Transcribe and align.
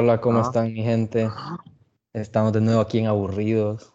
Hola, 0.00 0.18
¿cómo 0.18 0.38
Ah. 0.38 0.42
están 0.42 0.72
mi 0.72 0.82
gente? 0.82 1.28
Estamos 2.14 2.54
de 2.54 2.62
nuevo 2.62 2.80
aquí 2.80 3.00
en 3.00 3.06
Aburridos. 3.06 3.92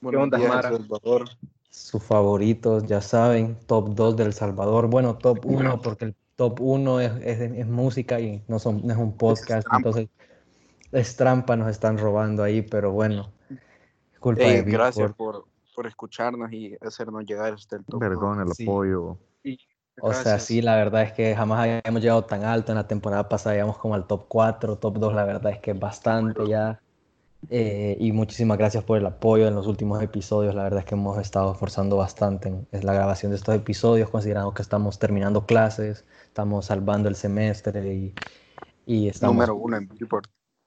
Buenos 0.00 0.22
onda, 0.22 0.38
días, 0.38 0.48
Mara? 0.48 0.68
El 0.70 0.76
Salvador. 0.78 1.28
Sus 1.68 2.02
favoritos, 2.02 2.86
ya 2.86 3.02
saben, 3.02 3.58
top 3.66 3.90
2 3.94 4.16
del 4.16 4.32
Salvador. 4.32 4.86
Bueno, 4.88 5.18
top 5.18 5.44
1 5.44 5.82
porque 5.82 6.06
el 6.06 6.16
top 6.36 6.62
1 6.62 6.98
es, 6.98 7.12
es- 7.22 7.40
es 7.58 7.66
música 7.66 8.18
y 8.20 8.42
no, 8.48 8.58
son, 8.58 8.80
no 8.86 8.92
es 8.94 8.98
un 8.98 9.18
podcast, 9.18 9.68
entonces 9.70 10.08
es 10.92 11.14
trampa, 11.14 11.56
nos 11.56 11.68
están 11.70 11.98
robando 11.98 12.42
ahí, 12.42 12.62
pero 12.62 12.92
bueno, 12.92 13.30
culpa 14.20 14.44
Ey, 14.44 14.62
de 14.62 14.70
gracias 14.70 15.12
por, 15.12 15.44
por 15.74 15.86
escucharnos 15.86 16.50
y 16.54 16.74
hacernos 16.80 17.22
llegar 17.26 17.52
hasta 17.52 17.76
el 17.76 17.84
top. 17.84 18.00
Vergón 18.00 18.40
el 18.40 18.52
Sí. 18.54 18.62
apoyo. 18.62 19.18
O 20.00 20.12
sea, 20.12 20.38
Gracias. 20.38 20.42
sí, 20.42 20.60
la 20.60 20.76
verdad 20.76 21.02
es 21.02 21.12
que 21.12 21.34
jamás 21.36 21.60
habíamos 21.60 22.02
llegado 22.02 22.24
tan 22.26 22.44
alto. 22.44 22.72
En 22.72 22.76
la 22.78 22.86
temporada 22.86 23.28
pasada 23.28 23.54
llegamos 23.54 23.78
como 23.78 23.94
al 23.94 24.06
top 24.06 24.26
4, 24.28 24.78
top 24.78 24.98
2, 24.98 25.14
la 25.14 25.24
verdad 25.24 25.52
es 25.52 25.60
que 25.60 25.70
es 25.72 25.78
bastante 25.78 26.46
ya. 26.46 26.80
Eh, 27.50 27.96
y 28.00 28.12
muchísimas 28.12 28.56
gracias 28.58 28.84
por 28.84 28.98
el 28.98 29.06
apoyo 29.06 29.46
en 29.48 29.54
los 29.54 29.66
últimos 29.66 30.02
episodios. 30.02 30.54
La 30.54 30.64
verdad 30.64 30.80
es 30.80 30.86
que 30.86 30.94
hemos 30.94 31.18
estado 31.18 31.52
esforzando 31.52 31.96
bastante 31.96 32.48
en, 32.48 32.66
en 32.72 32.86
la 32.86 32.94
grabación 32.94 33.30
de 33.32 33.36
estos 33.36 33.54
episodios, 33.54 34.10
considerando 34.10 34.54
que 34.54 34.62
estamos 34.62 34.98
terminando 34.98 35.46
clases, 35.46 36.04
estamos 36.26 36.66
salvando 36.66 37.08
el 37.08 37.16
semestre 37.16 37.94
y, 37.94 38.14
y 38.86 39.08
estamos, 39.08 39.36
Número 39.36 39.54
uno 39.56 39.76
en 39.76 39.88
Billboard. 39.88 40.26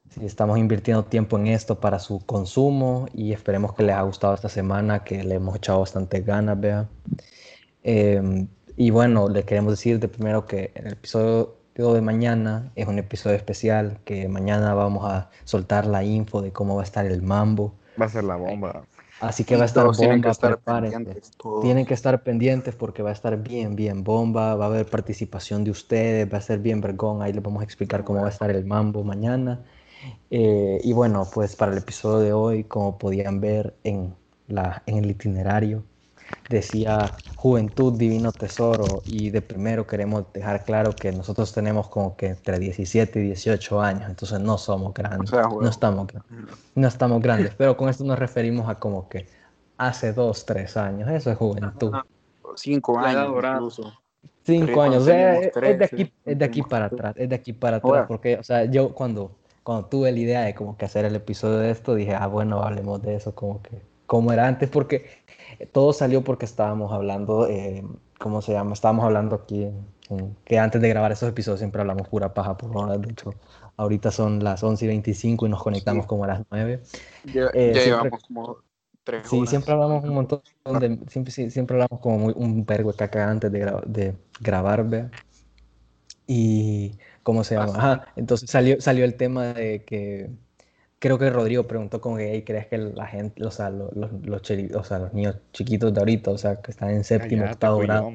sí, 0.10 0.26
estamos 0.26 0.58
invirtiendo 0.60 1.06
tiempo 1.06 1.38
en 1.38 1.48
esto 1.48 1.80
para 1.80 2.00
su 2.00 2.26
consumo 2.26 3.08
y 3.14 3.34
esperemos 3.34 3.74
que 3.74 3.84
les 3.84 3.96
haya 3.96 4.04
gustado 4.04 4.34
esta 4.34 4.50
semana, 4.50 5.04
que 5.04 5.24
le 5.24 5.36
hemos 5.36 5.56
echado 5.58 5.80
bastante 5.82 6.22
ganas, 6.22 6.60
vea. 6.60 6.90
Eh, 7.84 8.48
y 8.78 8.92
bueno, 8.92 9.28
le 9.28 9.44
queremos 9.44 9.74
decir 9.74 10.00
de 10.00 10.08
primero 10.08 10.46
que 10.46 10.72
el 10.76 10.94
episodio 10.94 11.58
de 11.76 12.02
mañana 12.02 12.72
es 12.76 12.88
un 12.88 13.00
episodio 13.00 13.36
especial, 13.36 14.00
que 14.06 14.28
mañana 14.30 14.76
vamos 14.76 15.04
a 15.04 15.32
soltar 15.46 15.88
la 15.88 16.04
info 16.04 16.44
de 16.44 16.52
cómo 16.52 16.76
va 16.76 16.84
a 16.84 16.86
estar 16.86 17.06
el 17.06 17.24
mambo. 17.24 17.74
Va 18.00 18.06
a 18.06 18.10
ser 18.10 18.24
la 18.24 18.36
bomba. 18.36 18.84
Así 19.20 19.44
que 19.44 19.56
va 19.56 19.64
a 19.64 19.66
estar 19.66 19.84
Todos 19.84 19.98
tienen 19.98 20.22
que 20.22 20.28
bomba, 20.28 20.32
estar 20.32 20.60
pendientes, 20.60 21.32
todos. 21.38 21.64
Tienen 21.64 21.86
que 21.88 21.94
estar 21.96 22.22
pendientes 22.22 22.76
porque 22.76 23.02
va 23.02 23.10
a 23.10 23.14
estar 23.14 23.36
bien, 23.42 23.76
bien 23.76 24.04
bomba, 24.04 24.56
va 24.56 24.66
a 24.66 24.68
haber 24.68 24.86
participación 24.86 25.64
de 25.64 25.72
ustedes, 25.72 26.32
va 26.32 26.38
a 26.38 26.42
ser 26.42 26.60
bien 26.60 26.80
vergón, 26.80 27.24
ahí 27.24 27.34
les 27.34 27.42
vamos 27.42 27.62
a 27.62 27.64
explicar 27.64 28.04
cómo 28.04 28.22
va 28.22 28.28
a 28.28 28.32
estar 28.32 28.52
el 28.52 28.64
mambo 28.64 29.04
mañana. 29.04 29.64
Eh, 30.30 30.80
y 30.84 30.94
bueno, 30.94 31.28
pues 31.34 31.56
para 31.56 31.72
el 31.72 31.80
episodio 31.80 32.20
de 32.20 32.34
hoy, 32.34 32.64
como 32.64 33.00
podían 33.00 33.42
ver 33.42 33.76
en, 33.84 34.14
la, 34.48 34.84
en 34.86 34.98
el 34.98 35.10
itinerario, 35.10 35.84
decía 36.48 37.22
Juventud 37.36 37.94
Divino 37.98 38.32
Tesoro 38.34 39.04
y 39.06 39.30
de 39.30 39.42
primero 39.42 39.86
queremos 39.88 40.32
dejar 40.34 40.64
claro 40.66 40.98
que 40.98 41.12
nosotros 41.12 41.54
tenemos 41.54 41.88
como 41.90 42.16
que 42.16 42.28
entre 42.28 42.60
17 42.60 43.20
y 43.20 43.24
18 43.28 43.82
años, 43.82 44.10
entonces 44.10 44.40
no 44.40 44.58
somos 44.58 44.94
grandes, 44.94 45.32
O 45.32 45.36
sea, 45.36 45.56
no 45.60 45.70
estamos 45.70 46.08
grandes 46.08 46.32
no 46.76 46.88
estamos 46.88 47.22
grandes, 47.22 47.54
pero 47.56 47.78
con 47.78 47.90
esto 47.90 48.04
nos 48.04 48.20
referimos 48.20 48.70
a 48.70 48.80
como 48.80 49.08
que 49.10 49.28
hace 49.78 50.14
dos, 50.14 50.46
tres 50.46 50.78
años, 50.78 51.10
eso 51.10 51.32
es 51.32 51.38
juventud. 51.38 52.00
Cinco 52.56 53.00
La 53.00 53.12
edad 53.12 53.24
años 53.24 53.34
dorada. 53.34 53.56
incluso. 53.58 53.94
Cinco 54.44 54.82
Pero 54.82 54.82
años, 54.82 55.04
o 55.04 55.06
sea, 55.06 55.38
es, 55.40 55.52
es 55.62 55.78
de 55.80 55.86
aquí, 55.86 56.14
es 56.26 56.38
de 56.40 56.46
aquí 56.46 56.64
para 56.64 56.86
atrás, 56.86 57.14
es 57.18 57.30
de 57.30 57.36
aquí 57.36 57.54
para 57.54 57.78
atrás, 57.78 57.84
Ahora. 57.84 58.08
porque, 58.08 58.38
o 58.38 58.44
sea, 58.44 58.66
yo 58.66 58.94
cuando, 58.94 59.40
cuando 59.64 59.88
tuve 59.90 60.12
la 60.12 60.20
idea 60.20 60.42
de 60.44 60.56
como 60.56 60.78
que 60.78 60.86
hacer 60.86 61.06
el 61.06 61.16
episodio 61.16 61.58
de 61.60 61.72
esto, 61.72 61.96
dije, 61.96 62.16
ah, 62.16 62.28
bueno, 62.28 62.62
hablemos 62.64 63.02
de 63.02 63.16
eso, 63.16 63.36
como 63.36 63.62
que, 63.62 63.82
como 64.08 64.34
era 64.34 64.48
antes, 64.48 64.70
porque 64.70 65.06
todo 65.72 65.94
salió 65.94 66.24
porque 66.24 66.46
estábamos 66.46 66.92
hablando, 66.92 67.48
eh, 67.48 67.84
¿cómo 68.20 68.42
se 68.42 68.54
llama? 68.54 68.74
Estábamos 68.74 69.06
hablando 69.06 69.36
aquí, 69.36 69.64
en- 70.10 70.36
que 70.46 70.58
antes 70.58 70.82
de 70.82 70.90
grabar 70.90 71.12
esos 71.12 71.30
episodios 71.30 71.60
siempre 71.60 71.82
hablamos 71.82 72.08
pura 72.08 72.34
paja 72.34 72.58
por 72.58 72.76
horas, 72.76 73.00
de 73.02 73.12
hecho, 73.12 73.34
ahorita 73.76 74.10
son 74.12 74.44
las 74.44 74.64
11 74.64 74.86
y 74.86 74.88
25 74.88 75.46
y 75.46 75.50
nos 75.50 75.62
conectamos 75.62 76.06
Sí. 76.06 76.08
como 76.08 76.24
a 76.24 76.28
las 76.28 76.42
9. 76.50 76.82
Ya, 77.26 77.48
Eh, 77.54 77.74
ya 77.76 77.82
siempre- 77.82 77.86
llevamos 77.86 78.24
como 78.24 78.58
tres 79.04 79.28
Sí, 79.28 79.38
horas. 79.38 79.50
siempre 79.50 79.74
hablamos 79.74 80.04
un 80.04 80.14
montón 80.16 80.42
de, 80.80 81.00
siempre, 81.10 81.32
sí, 81.34 81.52
siempre 81.52 81.76
hablamos 81.76 82.00
como 82.02 82.18
muy, 82.18 82.34
un 82.36 82.66
vergo 82.66 82.92
de 82.92 82.98
caca 82.98 83.30
antes 83.30 83.52
de, 83.52 83.66
gra- 83.66 83.84
de 83.86 84.16
grabar, 84.40 84.88
vea. 84.88 85.12
Y, 86.26 86.98
¿cómo 87.24 87.44
se 87.44 87.56
llama? 87.56 87.74
Ajá, 87.78 88.08
entonces 88.16 88.50
salió, 88.50 88.80
salió 88.82 89.06
el 89.06 89.16
tema 89.16 89.54
de 89.54 89.84
que, 89.86 90.30
creo 91.00 91.18
que 91.20 91.30
Rodrigo 91.30 91.68
preguntó 91.68 92.02
como 92.02 92.18
que, 92.18 92.32
"Ey, 92.34 92.44
¿crees 92.44 92.68
que 92.68 92.78
la 92.78 93.06
gente, 93.08 93.46
o 93.46 93.52
sea, 93.52 93.70
los, 93.70 93.96
los, 93.96 94.12
los 94.26 94.42
cheri- 94.42 94.74
o 94.76 94.84
sea, 94.84 95.00
los 95.00 95.14
niños 95.14 95.38
chiquitos 95.54 95.94
de 95.94 96.00
ahorita, 96.00 96.32
o 96.32 96.38
sea, 96.38 96.62
que 96.62 96.72
están 96.72 96.90
en 96.92 97.04
séptimo, 97.04 97.42
Cállate, 97.44 97.54
octavo 97.54 97.78
grado? 97.80 98.12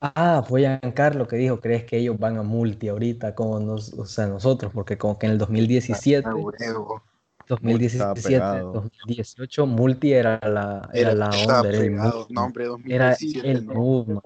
Ah, 0.00 0.44
fue 0.46 0.60
Giancarlo 0.60 1.26
que 1.26 1.36
dijo, 1.36 1.60
¿crees 1.60 1.84
que 1.84 1.96
ellos 1.98 2.16
van 2.18 2.36
a 2.36 2.42
multi 2.42 2.88
ahorita 2.88 3.34
como 3.34 3.58
nos, 3.58 3.92
o 3.94 4.04
sea, 4.06 4.26
nosotros? 4.28 4.72
Porque 4.72 4.96
como 4.96 5.18
que 5.18 5.26
en 5.26 5.32
el 5.32 5.38
2017... 5.38 6.28
Ah, 6.28 6.34
huevo. 6.34 7.02
2017, 7.48 8.20
pegado. 8.28 8.72
2018, 8.72 9.66
Multi 9.66 10.12
era 10.12 10.38
la, 10.46 10.88
era 10.92 11.14
la 11.14 11.30
estaba 11.30 11.60
onda, 11.60 11.68
era 11.70 11.78
el 11.78 11.96
No, 11.96 12.44
hombre, 12.44 12.64
era 12.86 13.08
2017. 13.16 13.50
el 13.50 13.66
no. 13.66 13.72
move, 13.74 14.14
man. 14.14 14.22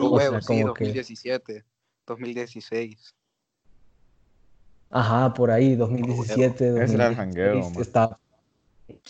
Oh, 0.00 0.06
o 0.06 0.16
huevo, 0.16 0.30
sea, 0.32 0.40
sí, 0.40 0.46
como 0.62 0.74
que- 0.74 0.84
2017. 0.86 1.64
2016. 2.06 3.14
Ajá, 4.94 5.32
por 5.34 5.50
ahí, 5.50 5.74
2017, 5.74 6.68
Ese 6.84 6.94
era 6.94 7.08
el 7.08 7.16
2016, 7.16 7.16
jangueo, 7.16 7.70
man. 7.70 7.80
estaba- 7.80 8.18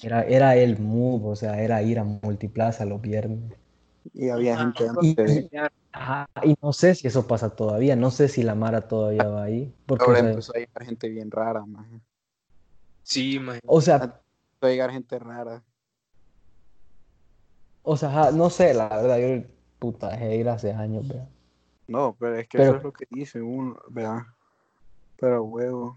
era, 0.03 0.23
era 0.23 0.57
el 0.57 0.79
move, 0.79 1.29
o 1.31 1.37
sea, 1.37 1.61
era 1.61 1.83
ir 1.83 1.99
a 1.99 2.05
Multiplaza 2.05 2.85
los 2.85 3.01
viernes. 3.03 3.53
Y 4.15 4.29
había 4.31 4.57
gente 4.59 4.85
Y, 5.03 5.09
antes. 5.11 5.37
y- 5.37 5.51
ajá, 5.93 6.27
y 6.45 6.55
no 6.63 6.73
sé 6.73 6.95
si 6.95 7.07
eso 7.09 7.27
pasa 7.27 7.51
todavía, 7.51 7.97
no 7.97 8.11
sé 8.13 8.29
si 8.29 8.43
la 8.45 8.55
Mara 8.55 8.83
todavía 8.89 9.25
va 9.29 9.43
ahí, 9.45 9.75
porque, 9.87 10.05
o 10.05 10.07
Ahora 10.09 10.21
sea, 10.21 10.31
empezó 10.31 10.53
a 10.55 10.59
llegar 10.59 10.85
gente 10.85 11.09
bien 11.09 11.31
rara, 11.31 11.67
man. 11.67 12.01
Sí, 13.03 13.39
mae. 13.41 13.59
o 13.67 13.81
sea, 13.81 13.97
Empezó 13.97 14.21
a 14.61 14.69
llegar 14.69 14.91
gente 14.93 15.19
rara. 15.19 15.63
o 17.83 17.97
sea, 17.97 18.09
ajá, 18.11 18.31
no 18.31 18.51
sé, 18.51 18.73
la 18.75 18.89
verdad, 18.89 19.19
yo, 19.19 19.45
puta, 19.81 20.11
dejé 20.11 20.27
de 20.29 20.37
ir 20.37 20.49
hace 20.49 20.73
años, 20.73 21.09
vea. 21.09 21.29
No, 21.89 22.15
pero 22.19 22.37
es 22.37 22.47
que 22.47 22.59
Pero- 22.59 22.71
eso 22.71 22.77
es 22.79 22.85
lo 22.85 22.93
que 22.93 23.07
dice 23.11 23.43
uno, 23.43 23.77
¿verdad? 23.91 24.23
Pero 25.23 25.45
huevo. 25.45 25.97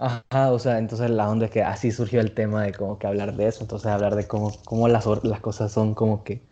Ajá, 0.00 0.50
o 0.50 0.58
sea, 0.58 0.78
entonces 0.78 1.08
la 1.10 1.30
onda 1.30 1.46
es 1.46 1.52
que 1.52 1.62
así 1.62 1.92
surgió 1.92 2.20
el 2.20 2.34
tema 2.34 2.64
de 2.64 2.72
como 2.72 2.98
que 2.98 3.06
hablar 3.06 3.36
de 3.36 3.46
eso, 3.46 3.62
entonces 3.62 3.86
hablar 3.86 4.16
de 4.16 4.26
cómo, 4.26 4.50
cómo 4.64 4.88
las, 4.88 5.06
las 5.22 5.40
cosas 5.40 5.70
son 5.70 5.94
como 5.94 6.24
que 6.24 6.42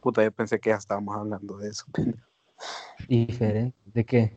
Puta, 0.00 0.24
yo 0.24 0.32
pensé 0.32 0.58
que 0.58 0.70
ya 0.70 0.76
estábamos 0.76 1.16
hablando 1.16 1.56
de 1.58 1.68
eso. 1.68 1.84
diferentes. 3.08 3.94
¿De 3.94 4.04
qué? 4.04 4.36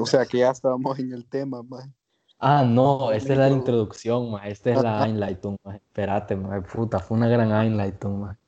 O 0.00 0.06
sea, 0.06 0.24
que 0.24 0.38
ya 0.38 0.52
estábamos 0.52 0.96
en 1.00 1.12
el 1.12 1.26
tema, 1.26 1.64
man. 1.64 1.92
Ah, 2.38 2.64
no, 2.64 3.10
esta 3.10 3.32
es 3.32 3.38
la 3.40 3.48
introducción, 3.50 4.30
ma, 4.30 4.46
esta 4.46 4.70
es 4.70 4.82
la 4.82 5.04
Einleitung, 5.04 5.56
ma, 5.64 5.74
espérate, 5.74 6.36
ma, 6.36 6.60
puta, 6.62 7.00
fue 7.00 7.16
una 7.16 7.26
gran 7.26 7.50
Einleitung, 7.50 8.20
ma. 8.20 8.38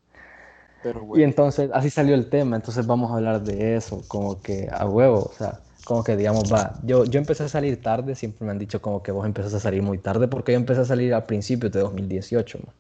Pero 0.82 1.00
Y 1.00 1.06
bueno, 1.06 1.24
entonces, 1.24 1.70
así 1.72 1.90
salió 1.90 2.14
el 2.14 2.28
tema, 2.28 2.56
entonces 2.56 2.86
vamos 2.86 3.10
a 3.10 3.14
hablar 3.14 3.42
de 3.42 3.76
eso, 3.76 4.02
como 4.08 4.40
que 4.40 4.68
a 4.70 4.86
huevo, 4.86 5.24
o 5.24 5.32
sea, 5.32 5.60
como 5.84 6.04
que 6.04 6.16
digamos, 6.16 6.52
va, 6.52 6.78
yo, 6.82 7.04
yo 7.04 7.18
empecé 7.20 7.44
a 7.44 7.48
salir 7.48 7.80
tarde, 7.82 8.14
siempre 8.14 8.44
me 8.46 8.52
han 8.52 8.58
dicho 8.58 8.80
como 8.82 9.02
que 9.02 9.12
vos 9.12 9.26
empezaste 9.26 9.56
a 9.58 9.60
salir 9.60 9.82
muy 9.82 9.98
tarde, 9.98 10.28
porque 10.28 10.52
yo 10.52 10.58
empecé 10.58 10.80
a 10.82 10.84
salir 10.84 11.14
a 11.14 11.26
principios 11.26 11.72
de 11.72 11.80
2018, 11.80 12.58
ma. 12.66 12.72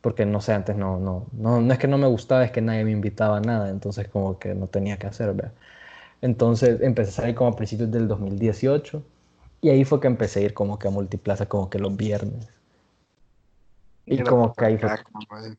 porque 0.00 0.26
no 0.26 0.40
sé, 0.40 0.52
antes 0.54 0.76
no, 0.76 0.98
no, 1.00 1.26
no, 1.32 1.60
no 1.60 1.72
es 1.72 1.78
que 1.78 1.88
no 1.88 1.98
me 1.98 2.06
gustaba, 2.08 2.44
es 2.44 2.52
que 2.52 2.62
nadie 2.62 2.84
me 2.84 2.92
invitaba 2.92 3.38
a 3.38 3.40
nada, 3.40 3.70
entonces 3.70 4.08
como 4.08 4.38
que 4.38 4.54
no 4.54 4.68
tenía 4.68 4.98
que 4.98 5.06
hacer, 5.08 5.34
¿verdad? 5.34 5.52
Entonces 6.22 6.80
empecé 6.82 7.10
a 7.10 7.14
salir 7.14 7.34
como 7.34 7.50
a 7.50 7.56
principios 7.56 7.90
del 7.90 8.08
2018, 8.08 9.02
y 9.60 9.70
ahí 9.70 9.84
fue 9.84 10.00
que 10.00 10.06
empecé 10.06 10.40
a 10.40 10.42
ir 10.44 10.54
como 10.54 10.78
que 10.78 10.88
a 10.88 10.90
Multiplaza, 10.90 11.46
como 11.46 11.70
que 11.70 11.78
los 11.78 11.96
viernes. 11.96 12.48
Y 14.06 14.22
como 14.22 14.54
que 14.54 14.64
ahí 14.64 14.78
fue. 14.78 14.90
man. 14.90 15.58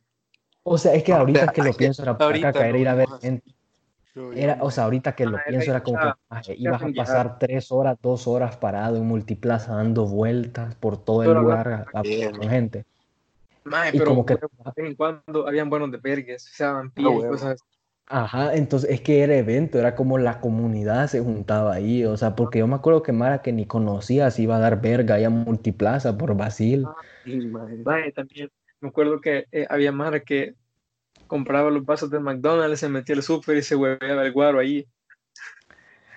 O 0.64 0.78
sea, 0.78 0.94
es 0.94 1.04
que 1.04 1.14
ahorita 1.14 1.52
que 1.52 1.62
lo 1.62 1.74
pienso 1.74 2.04
era 2.04 2.18
para 2.18 2.54
caer 2.54 2.76
ir 2.76 2.88
a 2.88 2.96
ver 2.96 3.08
gente. 3.22 3.57
Era, 4.32 4.58
o 4.62 4.72
sea, 4.72 4.86
ahorita 4.86 5.16
que 5.16 5.26
lo 5.26 5.38
Ah, 5.38 5.44
pienso 5.44 5.72
era 5.72 5.84
como 5.84 6.00
que 6.00 6.14
maje, 6.30 6.56
ibas 6.58 6.84
a 6.84 6.90
pasar 6.90 7.40
tres 7.40 7.72
horas, 7.72 7.98
dos 8.02 8.28
horas 8.28 8.58
parado 8.58 8.98
en 8.98 9.06
multiplaza 9.08 9.76
dando 9.76 10.06
vueltas 10.08 10.76
por 10.76 11.04
todo 11.04 11.24
el 11.24 11.34
lugar 11.34 11.90
a- 11.94 12.06
con 12.32 12.50
gente. 12.50 12.86
Y 13.92 14.00
pero 14.00 14.04
como 14.04 14.26
que, 14.26 14.36
de 14.76 14.84
vez 14.84 14.90
en 14.92 14.96
cuando 14.96 15.48
habían 15.48 15.70
buenos 15.70 15.92
de 15.92 15.98
vergues, 15.98 16.50
o 16.52 16.56
sea, 16.56 16.72
Ah, 16.96 17.10
vampiros 17.10 17.16
y 17.20 17.24
huevo. 17.24 17.26
cosas. 17.26 17.60
ajá, 18.08 18.56
entonces 18.56 18.90
es 18.92 19.02
que 19.02 19.22
era 19.24 19.36
evento, 19.38 19.80
era 19.80 19.96
como 19.96 20.18
la 20.20 20.42
comunidad 20.42 21.08
se 21.08 21.22
juntaba 21.22 21.74
ahí, 21.76 22.06
o 22.06 22.18
sea, 22.18 22.36
porque 22.36 22.60
yo 22.60 22.68
me 22.68 22.76
acuerdo 22.76 23.04
que 23.04 23.12
Mara 23.14 23.42
que 23.42 23.54
ni 23.54 23.68
conocía 23.68 24.32
se 24.32 24.44
iba 24.44 24.58
a 24.58 24.60
dar 24.60 24.82
verga 24.82 25.16
ahí 25.16 25.24
a 25.26 25.30
multiplaza 25.32 26.18
por 26.18 26.36
Basil. 26.38 26.96
Sí, 27.24 27.42
man. 27.48 27.84
Mae, 27.84 28.12
también 28.14 28.50
me 28.80 28.90
acuerdo 28.90 29.20
que 29.22 29.46
eh, 29.52 29.68
había 29.70 29.92
Mara 29.92 30.22
que 30.24 30.56
compraba 31.28 31.70
los 31.72 31.86
vasos 31.86 32.10
de 32.10 32.20
McDonald's, 32.20 32.80
se 32.80 32.90
metía 32.90 33.16
al 33.16 33.24
súper 33.24 33.58
y 33.58 33.64
se 33.64 33.76
hueveaba 33.76 34.24
el 34.26 34.32
guaro 34.34 34.60
ahí. 34.60 34.88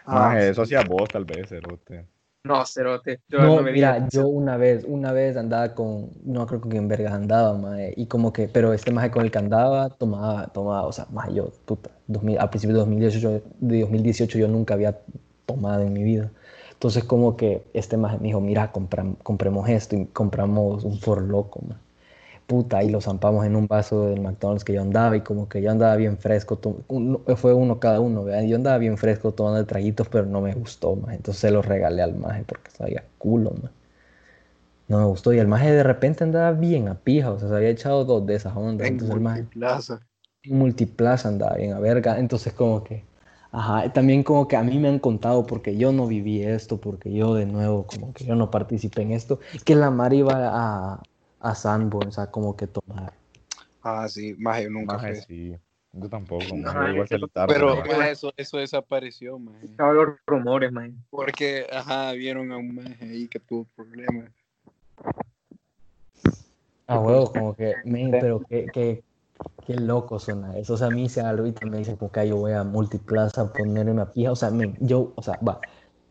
Ah, 0.04 0.38
sí. 0.40 0.50
eso 0.50 0.62
hacía 0.62 0.82
vos 0.82 1.08
tal 1.08 1.24
vez, 1.24 1.48
cerote. 1.48 2.06
No, 2.44 2.64
cerote. 2.66 3.20
Yo 3.28 3.38
No, 3.38 3.56
no 3.56 3.62
venía. 3.62 3.96
mira, 3.96 4.08
yo 4.08 4.26
una 4.28 4.56
vez, 4.56 4.84
una 4.86 5.12
vez 5.12 5.36
andaba 5.36 5.74
con, 5.74 6.10
no 6.24 6.46
creo 6.46 6.60
con 6.60 6.70
quién 6.70 6.88
vergas 6.88 7.12
andaba, 7.14 7.56
mae, 7.56 7.94
y 7.96 8.06
como 8.06 8.32
que, 8.32 8.48
pero 8.48 8.72
este 8.74 8.90
maje 8.92 9.10
con 9.10 9.22
el 9.24 9.30
que 9.30 9.38
andaba 9.38 9.88
tomaba, 9.90 10.48
tomaba, 10.48 10.86
o 10.86 10.92
sea, 10.92 11.06
maje, 11.10 11.34
yo, 11.34 11.50
puta, 11.64 11.90
2000, 12.06 12.38
al 12.38 12.50
principio 12.50 12.74
de 12.74 12.80
2018, 12.80 13.42
de 13.60 13.80
2018 13.80 14.38
yo 14.38 14.48
nunca 14.48 14.74
había 14.74 14.98
tomado 15.46 15.82
en 15.82 15.92
mi 15.92 16.02
vida, 16.02 16.30
Entonces 16.72 17.04
como 17.04 17.36
que 17.36 17.62
este 17.72 17.96
maje 17.96 18.18
me 18.18 18.24
dijo, 18.28 18.40
mira, 18.40 18.72
compram- 18.72 19.16
compremos 19.22 19.68
esto 19.68 19.96
y 19.96 20.06
compramos 20.06 20.84
un 20.84 20.98
For 20.98 21.22
Loco, 21.22 21.60
man. 21.66 21.78
Puta, 22.50 22.82
y 22.82 22.91
lo 22.91 23.00
zampamos 23.00 23.47
en 23.47 23.55
un 23.56 23.67
vaso 23.69 24.06
del 24.08 24.20
McDonald's 24.20 24.64
que 24.64 24.73
yo 24.75 24.82
andaba 24.82 25.17
y 25.17 25.20
como 25.23 25.49
que 25.49 25.62
yo 25.62 25.70
andaba 25.70 25.94
bien 25.97 26.19
fresco, 26.19 26.61
uno- 26.88 27.20
fue 27.37 27.55
uno 27.55 27.79
cada 27.81 28.00
uno, 28.00 28.25
¿verdad? 28.25 28.43
Yo 28.43 28.56
andaba 28.56 28.76
bien 28.79 28.99
fresco 28.99 29.32
tomando 29.32 29.64
traguitos, 29.67 30.08
pero 30.08 30.26
no 30.26 30.41
me 30.41 30.52
gustó, 30.55 30.97
man. 30.97 31.14
Entonces 31.14 31.41
se 31.41 31.50
lo 31.52 31.62
regalé 31.62 32.02
al 32.02 32.17
maje 32.17 32.44
porque 32.47 32.70
sabía 32.73 33.05
culo, 33.19 33.52
man. 33.52 33.70
No 34.88 34.99
me 34.99 35.05
gustó 35.06 35.32
y 35.32 35.38
el 35.38 35.47
maje 35.49 35.70
de 35.73 35.82
repente 35.82 36.25
andaba 36.25 36.52
bien 36.52 36.88
a 36.88 36.99
pija, 37.00 37.31
o 37.32 37.38
sea, 37.38 37.49
se 37.49 37.55
había 37.56 37.70
echado 37.70 38.05
dos 38.05 38.26
de 38.26 38.35
esas 38.35 38.56
ondas. 38.56 38.88
En 38.88 38.91
Entonces 38.91 39.14
el 39.17 39.20
maje 39.23 39.44
Multiplaza. 39.44 40.00
en 40.43 40.58
Multiplaza 40.58 41.29
andaba 41.29 41.56
bien 41.56 41.73
a 41.73 41.81
verga, 41.81 42.19
entonces 42.19 42.53
como 42.55 42.85
que, 42.85 43.05
ajá, 43.53 43.93
también 43.93 44.23
como 44.23 44.49
que 44.49 44.56
a 44.56 44.62
mí 44.62 44.79
me 44.79 44.88
han 44.88 44.99
contado 44.99 45.46
porque 45.46 45.76
yo 45.76 45.93
no 45.93 46.06
viví 46.06 46.43
esto, 46.43 46.81
porque 46.81 47.12
yo 47.12 47.35
de 47.35 47.46
nuevo 47.46 47.87
como 47.87 48.12
que 48.14 48.25
yo 48.25 48.35
no 48.37 48.50
participé 48.50 49.03
en 49.03 49.12
esto, 49.12 49.41
que 49.64 49.75
la 49.76 49.91
Mari 49.91 50.19
iba 50.19 50.49
a, 50.94 51.03
a 51.40 51.54
Sanborn, 51.54 52.08
o 52.08 52.12
sea, 52.12 52.31
como 52.31 52.56
que 52.56 52.66
tomar. 52.66 53.12
Ah, 53.82 54.06
sí, 54.08 54.34
más 54.38 54.62
yo 54.62 54.70
nunca 54.70 54.94
Maje, 54.94 55.14
sí. 55.22 55.56
Yo 55.92 56.08
tampoco, 56.08 56.54
maje, 56.56 56.78
yo 56.78 56.88
igual 56.92 57.08
salí 57.08 57.26
tarde, 57.28 57.52
Pero 57.52 57.76
maje. 57.76 57.88
maje, 57.88 58.10
eso, 58.12 58.32
eso 58.37 58.58
desapareció, 58.58 59.38
maje. 59.38 59.66
Estaban 59.66 59.96
los 59.96 60.08
rumores, 60.26 60.70
man. 60.70 60.94
Porque, 61.10 61.66
ajá, 61.72 62.12
vieron 62.12 62.52
a 62.52 62.58
un 62.58 62.75
maje 62.75 63.04
ahí 63.04 63.26
que 63.26 63.40
tuvo 63.40 63.66
problemas. 63.75 64.31
Ah, 66.87 66.98
huevo, 66.98 67.32
como 67.32 67.54
que, 67.54 67.75
men, 67.84 68.10
pero 68.10 68.40
qué, 68.48 68.69
qué, 68.72 69.02
qué 69.66 69.75
loco 69.75 70.19
suena 70.19 70.56
eso, 70.58 70.75
o 70.75 70.76
sea, 70.76 70.88
a 70.88 70.90
mí 70.90 71.08
se 71.08 71.20
ahorita 71.22 71.66
me 71.66 71.78
dice 71.78 71.96
como 71.96 72.12
que 72.12 72.20
"Ah, 72.20 72.25
yo 72.25 72.36
voy 72.36 72.52
a 72.52 72.62
Multiplaza 72.64 73.43
a 73.43 73.52
ponerme 73.52 74.02
a 74.02 74.12
pija, 74.12 74.32
o 74.32 74.36
sea, 74.36 74.50
men, 74.50 74.76
yo, 74.81 75.12
o 75.16 75.22
sea, 75.22 75.38
va, 75.46 75.60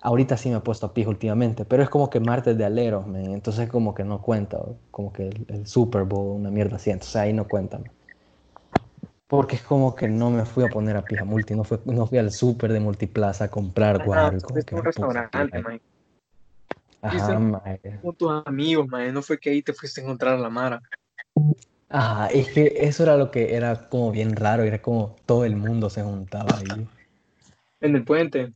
ahorita 0.02 0.38
sí 0.38 0.50
me 0.50 0.58
he 0.58 0.62
puesto 0.62 0.86
a 0.86 0.94
pija 0.94 1.10
últimamente, 1.10 1.66
pero 1.66 1.84
es 1.84 1.90
como 1.90 2.10
que 2.10 2.20
martes 2.20 2.58
de 2.58 2.66
aleros, 2.66 3.06
men, 3.08 3.32
entonces 3.32 3.70
como 3.70 3.94
que 3.94 4.04
no 4.04 4.22
cuenta, 4.22 4.60
como 4.92 5.12
que 5.12 5.28
el, 5.28 5.46
el 5.50 5.68
Super 5.68 6.04
Bowl, 6.04 6.40
una 6.40 6.52
mierda 6.52 6.78
así, 6.78 6.90
entonces 6.90 7.16
ahí 7.16 7.34
no 7.34 7.48
cuentan. 7.48 7.84
Porque 9.28 9.58
es 9.58 9.62
como 9.62 9.96
que 9.96 10.08
no 10.08 10.32
me 10.32 10.44
fui 10.44 10.64
a 10.64 10.70
poner 10.70 10.98
a 10.98 11.06
pija 11.06 11.24
multi, 11.24 11.54
no, 11.54 11.64
fue, 11.64 11.80
no 11.86 12.08
fui 12.08 12.18
al 12.18 12.32
super 12.32 12.74
de 12.74 12.80
Multiplaza 12.80 13.44
a 13.44 13.48
comprar 13.50 14.00
Ah, 14.02 14.04
guaro 14.04 14.42
como 14.42 14.56
fuiste 14.56 14.72
que 14.72 14.76
un 14.76 14.86
restaurante, 14.86 15.46
pija. 15.46 15.62
man. 15.62 15.82
Ajá, 17.02 17.40
mae. 17.40 17.80
Con 18.02 18.16
tus 18.16 18.32
amigos, 18.46 18.88
man. 18.88 19.14
No 19.14 19.22
fue 19.22 19.38
que 19.40 19.52
ahí 19.52 19.62
te 19.62 19.74
fuiste 19.74 20.02
a 20.02 20.04
encontrar 20.04 20.34
a 20.34 20.40
la 20.40 20.50
Mara. 20.50 20.82
Ajá, 21.90 22.28
es 22.28 22.50
que 22.50 22.74
eso 22.78 23.04
era 23.04 23.18
lo 23.18 23.30
que 23.30 23.56
era 23.56 23.88
como 23.90 24.12
bien 24.12 24.36
raro, 24.36 24.64
era 24.64 24.82
como 24.82 25.16
todo 25.26 25.46
el 25.46 25.56
mundo 25.56 25.90
se 25.90 26.02
juntaba 26.02 26.58
ahí. 26.58 26.88
En 27.82 27.96
el 27.96 28.04
puente. 28.04 28.54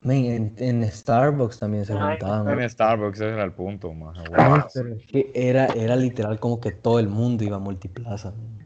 Men, 0.00 0.54
en, 0.58 0.82
en 0.82 0.90
Starbucks 0.90 1.58
también 1.58 1.84
se 1.84 1.92
Ay, 1.92 2.18
juntaban. 2.18 2.60
En 2.60 2.70
Starbucks 2.70 3.20
ese 3.20 3.30
era 3.30 3.44
el 3.44 3.52
punto, 3.52 3.92
Men, 3.92 4.12
guau. 4.14 4.62
pero 4.72 4.94
es 4.94 5.06
que 5.06 5.30
era, 5.34 5.66
era 5.66 5.96
literal 5.96 6.38
como 6.38 6.60
que 6.60 6.70
todo 6.70 6.98
el 6.98 7.08
mundo 7.08 7.44
iba 7.44 7.56
a 7.56 7.60
Multiplaza. 7.60 8.30
men. 8.32 8.58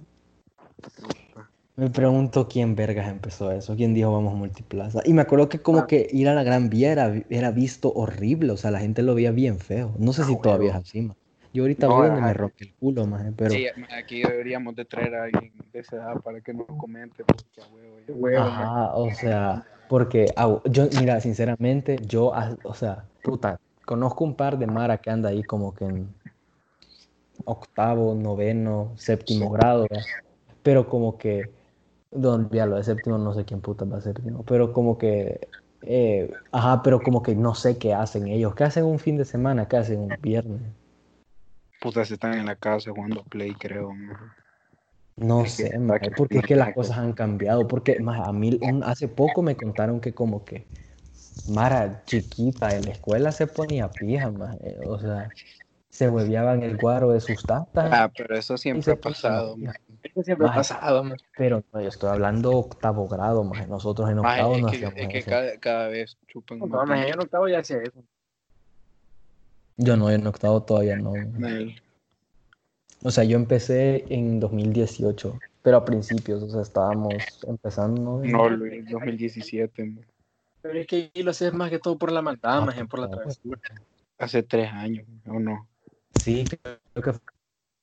Me 1.74 1.88
pregunto 1.88 2.48
quién 2.48 2.76
vergas 2.76 3.08
empezó 3.08 3.50
eso, 3.50 3.74
quién 3.74 3.94
dijo 3.94 4.12
vamos 4.12 4.34
a 4.34 4.36
Multiplaza. 4.36 5.00
Y 5.06 5.14
me 5.14 5.22
acuerdo 5.22 5.48
que 5.48 5.60
como 5.60 5.80
Ah. 5.80 5.86
que 5.86 6.06
ir 6.12 6.28
a 6.28 6.34
la 6.34 6.42
Gran 6.42 6.68
Vía 6.68 6.92
era, 6.92 7.14
era 7.30 7.50
visto 7.50 7.90
horrible, 7.94 8.52
o 8.52 8.56
sea, 8.58 8.70
la 8.70 8.78
gente 8.80 9.02
lo 9.02 9.14
veía 9.14 9.30
bien 9.32 9.58
feo. 9.58 9.94
No 9.98 10.12
sé 10.12 10.22
Ah, 10.22 10.26
si 10.26 10.40
todavía 10.40 10.70
es 10.70 10.76
así, 10.76 11.00
ma. 11.00 11.14
Yo 11.54 11.64
ahorita 11.64 11.86
No, 11.86 11.96
voy 11.96 12.06
donde 12.08 12.22
me 12.22 12.34
rompe 12.34 12.64
el 12.64 12.74
culo, 12.76 13.06
maje, 13.06 13.32
pero... 13.36 13.50
Sí, 13.50 13.66
aquí 13.98 14.22
deberíamos 14.22 14.74
de 14.74 14.84
traer 14.84 15.14
a 15.14 15.24
alguien 15.24 15.52
de 15.72 15.80
esa 15.80 15.96
edad 15.96 16.20
para 16.22 16.40
que 16.40 16.52
nos 16.54 16.66
comente. 16.66 17.24
Porque, 17.24 17.60
a 17.60 17.74
huevo, 17.74 17.96
Huevo, 18.08 18.44
man. 18.44 18.62
Ajá, 18.62 18.94
o 18.94 19.10
sea, 19.14 19.64
porque 19.92 20.24
yo, 20.70 20.88
mira, 20.98 21.20
sinceramente, 21.20 21.98
yo, 22.06 22.34
ah, 22.34 22.56
o 22.62 22.72
sea, 22.72 23.04
puta, 23.20 23.60
conozco 23.84 24.24
un 24.24 24.34
par 24.34 24.56
de 24.58 24.66
Mara 24.66 24.96
que 24.96 25.10
anda 25.10 25.28
ahí 25.28 25.44
como 25.44 25.74
que 25.74 25.84
en 25.84 26.08
octavo, 27.44 28.14
noveno, 28.14 28.92
séptimo 28.96 29.50
grado, 29.50 29.86
¿verdad? 29.90 30.06
pero 30.62 30.88
como 30.88 31.18
que, 31.18 31.50
don, 32.10 32.48
ya 32.52 32.64
lo 32.64 32.76
de 32.76 32.84
séptimo, 32.84 33.18
no 33.18 33.34
sé 33.34 33.44
quién 33.44 33.60
puta 33.60 33.84
va 33.84 33.98
a 33.98 34.00
séptimo, 34.00 34.42
pero 34.44 34.72
como 34.72 34.96
que, 34.96 35.46
eh, 35.82 36.32
ajá, 36.52 36.82
pero 36.82 37.02
como 37.02 37.22
que 37.22 37.34
no 37.34 37.54
sé 37.54 37.76
qué 37.76 37.92
hacen 37.92 38.28
ellos, 38.28 38.54
qué 38.54 38.64
hacen 38.64 38.86
un 38.86 38.98
fin 38.98 39.18
de 39.18 39.26
semana, 39.26 39.68
qué 39.68 39.76
hacen 39.76 40.00
un 40.00 40.16
viernes, 40.22 40.62
Putas 41.82 42.10
están 42.10 42.32
en 42.32 42.46
la 42.46 42.56
casa 42.56 42.92
jugando 42.92 43.24
Play, 43.24 43.52
creo. 43.52 43.92
maje. 43.92 44.41
No 45.22 45.44
Es 45.44 45.56
que- 45.56 45.62
sé, 45.64 45.78
porque 46.16 46.38
es 46.38 46.44
que 46.44 46.56
las 46.56 46.74
cosas 46.74 46.98
han 46.98 47.12
cambiado, 47.12 47.66
porque 47.68 47.98
maje, 48.00 48.22
a 48.24 48.32
mí 48.32 48.58
un- 48.62 48.82
hace 48.84 49.08
poco 49.08 49.42
me 49.42 49.56
contaron 49.56 50.00
que 50.00 50.12
como 50.12 50.44
que 50.44 50.66
Mara 51.44 52.04
chiquita 52.06 52.76
en 52.76 52.84
la 52.84 52.92
escuela 52.92 53.32
se 53.32 53.48
ponía 53.48 53.88
pija, 53.88 54.30
maje, 54.30 54.76
o 54.84 54.96
sea, 55.00 55.28
se 55.90 56.08
hueveaban 56.08 56.62
el 56.62 56.76
guaro 56.76 57.10
de 57.10 57.20
sus 57.20 57.44
tatas, 57.44 57.88
Ah, 57.92 58.08
pero 58.16 58.36
eso 58.36 58.56
siempre 58.56 58.92
ha 58.92 58.96
pasado. 58.96 59.56
Eso 60.04 60.22
siempre 60.22 60.46
ha 60.46 60.54
pasado, 60.54 61.02
man. 61.02 61.16
pero 61.36 61.64
no, 61.72 61.80
yo 61.80 61.88
estoy 61.88 62.10
hablando 62.10 62.52
octavo 62.52 63.08
grado, 63.08 63.42
maje, 63.42 63.66
nosotros 63.66 64.08
en 64.08 64.20
octavo 64.20 64.56
no 64.58 64.68
hacíamos 64.68 64.94
es 64.96 65.08
que 65.08 65.18
eso. 65.18 65.30
cada, 65.30 65.58
cada 65.58 65.88
vez 65.88 66.16
chupan 66.28 66.60
No, 66.60 66.66
más. 66.66 66.88
man, 66.88 67.06
yo 67.08 67.14
en 67.14 67.20
octavo 67.20 67.48
ya 67.48 67.58
hacía 67.58 67.78
eso. 67.78 68.04
Yo 69.76 69.96
no, 69.96 70.10
en 70.10 70.24
octavo 70.26 70.62
todavía 70.62 70.96
no. 70.96 71.12
O 73.04 73.10
sea, 73.10 73.24
yo 73.24 73.36
empecé 73.36 74.04
en 74.08 74.38
2018, 74.38 75.40
pero 75.62 75.76
a 75.78 75.84
principios, 75.84 76.42
o 76.42 76.48
sea, 76.48 76.62
estábamos 76.62 77.44
empezando. 77.46 78.22
en- 78.22 78.32
No, 78.32 78.48
Luis, 78.48 78.88
2017. 78.88 79.84
maje. 79.84 80.06
Pero 80.62 80.78
es 80.78 80.86
que 80.86 81.10
ahí 81.12 81.22
lo 81.24 81.32
haces 81.32 81.52
más 81.52 81.70
que 81.70 81.80
todo 81.80 81.98
por 81.98 82.12
la 82.12 82.22
maldad, 82.22 82.58
Ah, 82.62 82.66
man, 82.66 82.86
por 82.86 83.00
la 83.00 83.08
claro. 83.08 83.22
travesura. 83.22 83.60
Hace 84.18 84.44
tres 84.44 84.70
años, 84.72 85.04
¿o 85.26 85.40
no? 85.40 85.66
Sí, 86.22 86.46
creo 86.46 86.78
que 86.94 87.12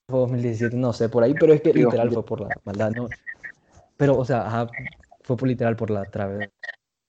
fue 0.10 0.19
2017, 0.19 0.77
no 0.77 0.94
sé, 0.94 1.10
por 1.10 1.24
ahí, 1.24 1.33
pero 1.33 1.54
es 1.54 1.62
que 1.62 1.74
Dios. 1.74 1.86
literal 1.86 2.10
fue 2.12 2.25
por 2.25 2.39
la 2.39 2.56
maldad, 2.63 2.92
¿no? 2.92 3.10
Pero, 3.98 4.18
o 4.18 4.24
sea, 4.24 4.48
ajá, 4.48 4.68
fue 5.24 5.36
por 5.36 5.50
literal 5.50 5.75
por 5.75 5.89
la 5.89 6.06
travesura. 6.06 6.50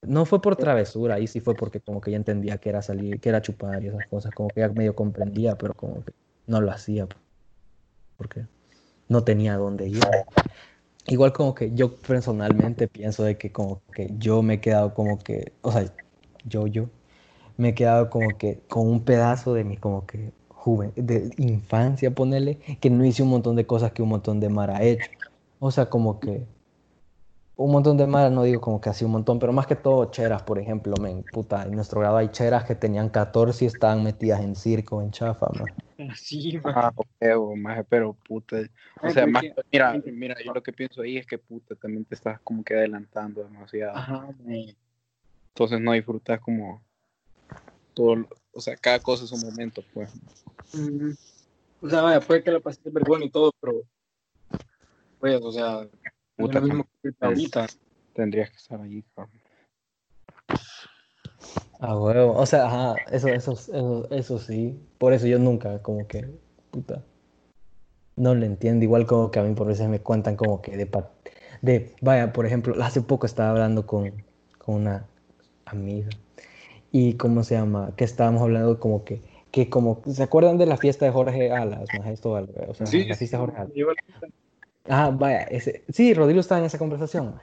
No 0.03 0.25
fue 0.25 0.41
por 0.43 0.57
travesura, 0.57 1.15
ahí 1.17 1.27
sí 1.29 1.41
fue 1.41 1.55
porque 1.55 1.81
como 1.81 2.01
que 2.01 2.11
ya 2.11 2.17
entendía 2.17 2.59
que 2.59 2.71
era 2.71 2.83
salir, 2.83 3.21
que 3.21 3.29
era 3.29 3.43
chupar 3.43 3.85
y 3.85 3.89
esas 3.89 4.07
cosas, 4.09 4.33
como 4.33 4.49
que 4.49 4.61
ya 4.61 4.69
medio 4.71 4.97
comprendía, 4.97 5.57
pero 5.57 5.75
como 5.75 6.05
que 6.05 6.13
no 6.47 6.61
lo 6.61 6.71
hacía 6.73 7.07
porque 8.21 8.45
no 9.09 9.25
tenía 9.25 9.57
dónde 9.57 9.89
ir. 9.89 10.05
Igual 11.07 11.33
como 11.33 11.55
que 11.55 11.73
yo 11.73 11.97
personalmente 11.97 12.87
pienso 12.87 13.25
de 13.25 13.39
que 13.39 13.51
como 13.51 13.81
que 13.95 14.11
yo 14.19 14.43
me 14.43 14.55
he 14.55 14.61
quedado 14.61 14.93
como 14.93 15.19
que, 15.19 15.55
o 15.63 15.73
sea, 15.73 15.91
yo, 16.45 16.67
yo, 16.67 16.91
me 17.57 17.71
he 17.71 17.75
quedado 17.75 18.11
como 18.11 18.37
que 18.37 18.61
con 18.69 18.87
un 18.87 19.07
pedazo 19.07 19.55
de 19.55 19.65
mi 19.65 19.79
como 19.79 20.07
que 20.07 20.35
juven, 20.51 20.93
de 20.97 21.31
infancia, 21.39 22.15
ponerle, 22.15 22.59
que 22.79 22.91
no 22.91 23.07
hice 23.07 23.23
un 23.23 23.31
montón 23.31 23.57
de 23.57 23.67
cosas 23.67 23.93
que 23.93 24.03
un 24.03 24.11
montón 24.11 24.39
de 24.39 24.51
Mara 24.51 24.77
ha 24.77 24.83
hecho. 24.83 25.11
O 25.59 25.71
sea, 25.71 25.89
como 25.89 26.21
que 26.21 26.47
un 27.57 27.73
montón 27.73 27.97
de 27.97 28.07
Mara, 28.07 28.29
no 28.29 28.43
digo 28.43 28.61
como 28.61 28.83
que 28.83 28.91
así 28.91 29.07
un 29.07 29.13
montón, 29.13 29.39
pero 29.39 29.55
más 29.55 29.67
que 29.67 29.77
todo 29.77 30.05
cheras, 30.11 30.43
por 30.43 30.59
ejemplo, 30.59 30.95
men, 30.99 31.23
puta, 31.23 31.63
en 31.63 31.75
nuestro 31.75 32.01
grado 32.01 32.19
hay 32.19 32.29
cheras 32.29 32.65
que 32.65 32.75
tenían 32.75 33.09
14 33.09 33.65
y 33.65 33.69
estaban 33.69 34.05
metidas 34.05 34.43
en 34.43 34.55
circo, 34.55 35.01
en 35.01 35.11
chafa, 35.11 35.47
man. 35.59 35.71
Sí, 36.17 36.59
man. 36.63 36.75
Ah, 36.77 36.93
huevo, 37.21 37.57
maje, 37.57 37.85
pero 37.85 38.15
puta. 38.15 38.57
O 38.57 39.07
Ay, 39.07 39.13
sea, 39.13 39.23
pero 39.25 39.33
más, 39.33 39.45
es 39.45 39.55
que- 39.55 39.63
mira, 39.73 40.03
mira, 40.13 40.37
yo 40.45 40.53
lo 40.53 40.63
que 40.63 40.73
pienso 40.73 41.03
ahí 41.03 41.17
es 41.19 41.27
que 41.27 41.39
puta, 41.39 41.75
también 41.75 42.05
te 42.05 42.15
estás 42.15 42.41
como 42.41 42.65
que 42.65 42.75
adelantando 42.75 43.43
demasiado. 43.45 43.97
Ajá. 43.97 44.29
Entonces 45.49 45.81
no 45.81 45.93
disfrutas 45.93 46.41
como 46.41 46.83
todo, 47.95 48.29
o 48.53 48.61
sea, 48.61 48.77
cada 48.77 49.01
cosa 49.01 49.25
es 49.25 49.33
un 49.33 49.41
momento, 49.41 49.83
pues. 49.93 50.11
Mm. 50.73 51.11
O 51.83 51.89
sea, 51.89 52.03
vaya, 52.03 52.21
puede 52.21 52.43
que 52.43 52.51
la 52.51 52.61
pasaste 52.61 52.91
vergüenza 52.91 53.27
y 53.27 53.31
todo, 53.31 53.53
pero. 53.61 53.83
Pues, 55.19 55.41
o 55.43 55.53
sea, 55.53 55.73
no 55.73 55.83
es 55.83 55.91
Puta, 56.37 56.61
lo 56.61 56.67
mismo 56.67 56.87
que 57.03 57.11
ahorita. 57.21 57.67
Tendrías 58.15 58.51
que 58.51 58.57
estar 58.57 58.81
ahí, 58.81 59.03
cabrón. 59.15 59.41
A 61.81 61.97
huevo, 61.97 62.35
o 62.37 62.45
sea, 62.45 62.67
ajá, 62.67 62.97
eso, 63.11 63.29
eso, 63.29 63.53
eso, 63.53 64.09
eso 64.11 64.39
sí. 64.39 64.79
Por 64.99 65.15
eso 65.15 65.27
yo 65.27 65.39
nunca, 65.39 65.81
como 65.83 66.07
que, 66.07 66.29
puta, 66.71 67.03
no 68.17 68.35
lo 68.35 68.45
entiendo. 68.45 68.85
Igual 68.85 69.07
como 69.07 69.31
que 69.31 69.39
a 69.39 69.43
mí 69.43 69.55
por 69.55 69.67
veces 69.67 69.89
me 69.89 70.01
cuentan 70.01 70.37
como 70.37 70.61
que 70.61 70.77
de, 70.77 70.91
de 71.63 71.95
vaya, 72.03 72.33
por 72.33 72.45
ejemplo, 72.45 72.75
hace 72.83 73.01
poco 73.01 73.25
estaba 73.27 73.51
hablando 73.51 73.87
con, 73.87 74.13
con 74.59 74.75
una 74.77 75.07
amiga 75.65 76.11
y 76.93 77.15
cómo 77.15 77.45
se 77.45 77.55
llama, 77.55 77.93
que 77.97 78.05
estábamos 78.05 78.43
hablando 78.43 78.79
como 78.79 79.05
que, 79.05 79.23
que 79.51 79.71
como, 79.71 80.03
¿se 80.07 80.23
acuerdan 80.23 80.59
de 80.59 80.67
la 80.67 80.77
fiesta 80.77 81.07
de 81.07 81.13
Jorge 81.13 81.51
Alas? 81.51 81.89
Esto, 82.07 82.33
o 82.33 82.75
sea, 82.75 82.87
la 82.87 83.17
fiesta 83.17 83.39
de 83.39 83.41
Jorge 83.41 83.57
Alas. 83.57 83.73
Ah, 84.89 85.11
vaya, 85.17 85.43
ese, 85.45 85.85
sí, 85.89 86.13
Rodrigo 86.15 86.41
estaba 86.41 86.59
en 86.59 86.67
esa 86.67 86.79
conversación. 86.79 87.35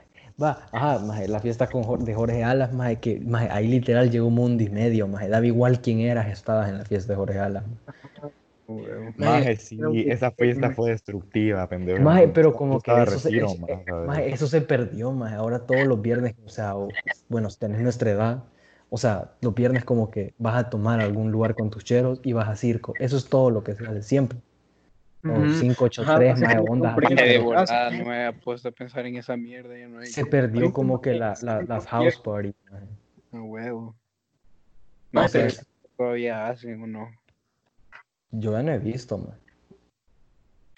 Va, 0.42 0.68
ajá, 0.72 0.98
maje, 1.00 1.26
la 1.28 1.40
fiesta 1.40 1.68
con, 1.70 1.82
Jor- 1.84 2.02
de 2.04 2.14
Jorge 2.14 2.42
Alas, 2.44 2.72
maje, 2.72 2.98
que 3.00 3.20
maje, 3.20 3.48
ahí 3.50 3.66
literal 3.68 4.10
llegó 4.10 4.28
un 4.28 4.34
mundo 4.36 4.62
y 4.62 4.68
medio, 4.70 5.06
maje, 5.08 5.28
daba 5.28 5.44
igual 5.46 5.80
quién 5.82 6.00
eras, 6.00 6.28
estabas 6.28 6.68
en 6.70 6.78
la 6.78 6.84
fiesta 6.86 7.12
de 7.12 7.16
Jorge 7.16 7.38
Alas. 7.40 7.64
maje. 7.66 7.80
Maje, 9.16 9.56
sí, 9.56 9.76
que- 9.76 10.12
esa 10.12 10.30
fiesta 10.32 10.70
fue 10.70 10.90
destructiva, 10.90 11.68
pendejo. 11.68 12.02
Maje, 12.02 12.28
pero 12.28 12.54
como 12.54 12.80
que 12.82 13.02
eso 13.02 13.18
se, 13.18 13.30
retiro, 13.30 13.40
eso, 13.40 13.60
maje, 14.00 14.30
eso 14.32 14.46
se 14.46 14.60
perdió, 14.60 15.10
maje, 15.12 15.34
ahora 15.34 15.66
todos 15.66 15.86
los 15.86 16.00
viernes, 16.00 16.34
o 16.44 16.48
sea, 16.48 16.76
o- 16.76 17.00
bueno, 17.28 17.50
si 17.50 17.58
tenés 17.58 17.80
nuestra 17.82 18.10
edad, 18.10 18.44
O 18.90 18.96
sea, 18.96 19.36
los 19.42 19.54
viernes 19.54 19.84
como 19.84 20.10
que 20.10 20.34
vas 20.38 20.56
a 20.56 20.70
tomar 20.70 20.98
algún 21.00 21.30
lugar 21.30 21.54
con 21.54 21.68
tus 21.68 21.84
cheros 21.84 22.20
y 22.24 22.32
vas 22.32 22.48
a 22.48 22.56
circo. 22.56 22.96
Eso 22.98 23.18
es 23.18 23.28
todo 23.28 23.50
lo 23.50 23.62
que 23.62 23.74
se 23.74 23.86
hace 23.86 24.02
siempre. 24.02 24.40
O 25.28 25.32
Ujú. 25.32 25.46
583, 25.58 26.08
Ajá, 26.08 26.18
más 26.18 26.48
de 27.16 27.38
volada, 27.38 27.90
no 27.90 28.04
me 28.04 28.16
había 28.26 28.40
puesto 28.40 28.68
a 28.68 28.72
pensar 28.72 29.04
en 29.06 29.16
esa 29.16 29.36
mierda. 29.36 29.78
Ya 29.78 29.88
no 29.88 29.98
hay. 29.98 30.06
Se 30.06 30.24
perdió 30.24 30.72
como 30.72 30.94
no 30.94 31.00
que 31.02 31.14
la, 31.14 31.34
la- 31.42 31.80
house 31.82 32.22
maje. 32.24 32.48
A 33.32 33.40
huevo. 33.42 33.94
Maje, 35.12 35.44
No 35.44 35.50
sé 35.50 35.62
todavía 35.96 36.48
hacen 36.48 36.82
o 36.82 36.86
no. 36.86 37.10
Yo 38.30 38.52
ya 38.52 38.62
no 38.62 38.72
he 38.72 38.78
visto, 38.78 39.18
man. 39.18 39.36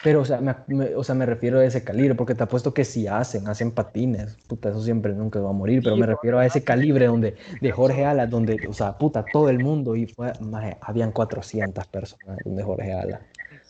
Pero, 0.03 0.23
o 0.23 0.25
sea, 0.25 0.41
me, 0.41 0.55
me- 0.69 0.95
o 0.95 1.05
sea, 1.05 1.15
me 1.15 1.27
refiero 1.27 1.59
a 1.59 1.65
ese 1.65 1.85
calibre, 1.85 2.15
porque 2.15 2.35
te 2.35 2.43
apuesto 2.43 2.73
que 2.73 2.87
si 2.87 3.07
hacen, 3.07 3.47
hacen 3.49 3.71
patines, 3.71 4.35
puta, 4.49 4.71
eso 4.71 4.83
siempre 4.83 5.13
nunca 5.13 5.41
va 5.41 5.51
a 5.51 5.53
morir, 5.53 5.83
pero 5.83 5.95
me 5.97 6.07
refiero 6.07 6.39
a 6.39 6.47
ese 6.47 6.65
calibre 6.65 7.07
donde, 7.07 7.37
de 7.61 7.71
Jorge 7.71 8.07
Alas, 8.07 8.31
donde, 8.31 8.59
o 8.67 8.73
sea, 8.73 8.97
puta, 8.97 9.27
todo 9.27 9.51
el 9.51 9.59
mundo, 9.59 9.95
y 9.95 10.07
fue, 10.07 10.33
maje, 10.41 10.79
habían 10.81 11.13
400 11.13 11.87
personas 11.87 12.39
donde 12.43 12.63
Jorge 12.63 12.95
Alas. 12.95 13.21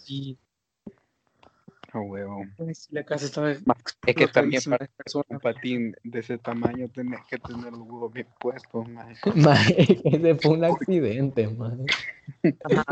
Sí, 0.04 0.38
A 1.92 2.00
huevo. 2.00 2.44
La 2.90 3.04
casa 3.04 3.24
estaba 3.26 3.50
Es 3.50 4.14
que 4.14 4.28
también 4.28 4.62
para 4.68 4.86
un 5.28 5.40
patín 5.40 5.96
de 6.04 6.20
ese 6.20 6.38
tamaño 6.38 6.88
tenés 6.88 7.20
que 7.28 7.38
tener 7.38 7.72
los 7.72 7.80
huevos 7.80 8.12
bien 8.12 8.28
puestos, 8.38 8.88
maje. 8.90 9.16
Maje, 9.34 10.00
ese 10.04 10.34
fue 10.36 10.52
un 10.52 10.64
accidente, 10.64 11.48
maje. 11.48 11.84
Ajá, 12.64 12.84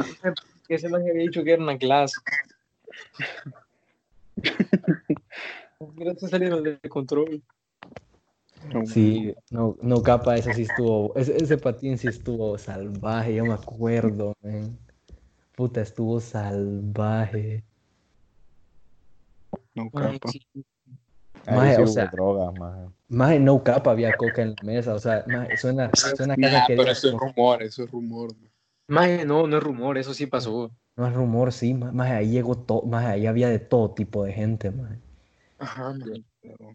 que 0.67 0.79
se 0.79 0.89
les 0.89 1.01
había 1.01 1.13
dicho 1.15 1.45
que 1.45 1.53
era 1.53 1.63
una 1.63 1.79
clase. 1.79 2.21
Mira, 5.95 6.15
se 6.15 6.29
salieron 6.29 6.65
de 6.65 6.79
control. 6.89 7.43
Sí, 8.87 9.35
no, 9.51 9.77
no 9.81 10.03
capa, 10.03 10.37
ese 10.37 10.53
sí 10.53 10.63
estuvo, 10.63 11.15
ese, 11.15 11.37
ese 11.37 11.57
patín 11.57 11.97
sí 11.97 12.09
estuvo 12.09 12.59
salvaje, 12.59 13.37
yo 13.37 13.47
me 13.47 13.55
acuerdo, 13.55 14.35
man. 14.43 14.77
Puta, 15.55 15.81
estuvo 15.81 16.21
salvaje. 16.21 17.65
No 19.79 19.91
capa. 19.91 20.31
Maje, 21.47 21.77
sí 21.77 21.83
o 21.83 21.87
sea, 21.87 22.07
drogas, 22.07 22.53
maje. 23.09 23.39
No 23.39 23.63
capa 23.63 23.93
había 23.93 24.13
coca 24.17 24.43
en 24.43 24.51
la 24.51 24.63
mesa, 24.63 24.95
o 24.95 24.99
sea, 24.99 25.25
maje, 25.29 25.57
suena, 25.57 25.91
suena 25.95 26.35
Nah, 26.37 26.67
que 26.67 26.77
pero 26.77 26.91
eso 26.91 27.09
es 27.09 27.15
rumor, 27.15 27.63
eso 27.63 27.85
es 27.85 27.91
rumor. 27.91 28.31
Maje, 28.89 29.25
no, 29.25 29.47
no 29.47 29.57
es 29.57 29.63
rumor, 29.63 29.97
eso 29.99 30.13
sí 30.15 30.27
pasó. 30.27 30.71
no 30.97 31.07
es 31.07 31.15
rumor, 31.15 31.53
sí, 31.53 31.75
más, 31.75 31.95
más 31.95 32.11
ahí 32.11 32.31
llegó 32.31 32.57
todo, 32.57 32.83
más 32.83 33.07
ahí 33.07 33.27
había 33.27 33.49
de 33.49 33.61
todo 33.61 33.93
tipo 33.93 34.25
de 34.25 34.33
gente, 34.33 34.71
maje. 34.71 34.99
Ajá, 35.59 35.93
maje. 35.93 36.25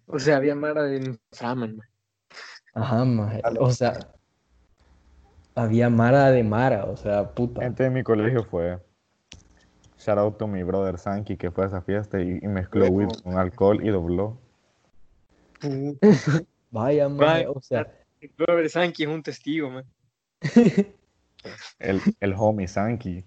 O 0.07 0.17
sea, 0.17 0.37
había 0.37 0.55
mara 0.55 0.83
de 0.83 0.97
inframan, 0.97 1.75
maje. 1.75 1.89
Ajá, 2.73 3.05
maje, 3.05 3.41
o 3.59 3.69
sea, 3.71 3.99
había 5.55 5.89
Mara 5.89 6.31
de 6.31 6.43
Mara, 6.43 6.85
o 6.85 6.97
sea, 6.97 7.29
puta. 7.33 7.61
Gente 7.61 7.83
de 7.83 7.89
mi 7.89 8.03
colegio 8.03 8.43
fue. 8.43 8.79
Shout 10.03 10.17
out 10.17 10.37
to 10.37 10.47
mi 10.47 10.63
brother 10.63 10.97
Sanky 10.97 11.37
que 11.37 11.49
fue 11.51 11.63
a 11.63 11.67
esa 11.67 11.81
fiesta 11.81 12.19
y, 12.19 12.39
y 12.41 12.47
mezcló 12.47 12.87
weed 12.87 13.09
con 13.23 13.37
alcohol 13.37 13.79
y 13.85 13.89
dobló. 13.89 14.37
Vaya, 16.71 17.07
Vaya. 17.07 17.49
o 17.51 17.61
sea, 17.61 17.87
Robert 18.37 18.69
Sankey 18.69 19.05
es 19.05 19.11
un 19.11 19.23
testigo, 19.23 19.69
man. 19.69 19.85
El, 21.79 22.01
el 22.21 22.33
homie 22.37 22.67
Sanky. 22.69 23.23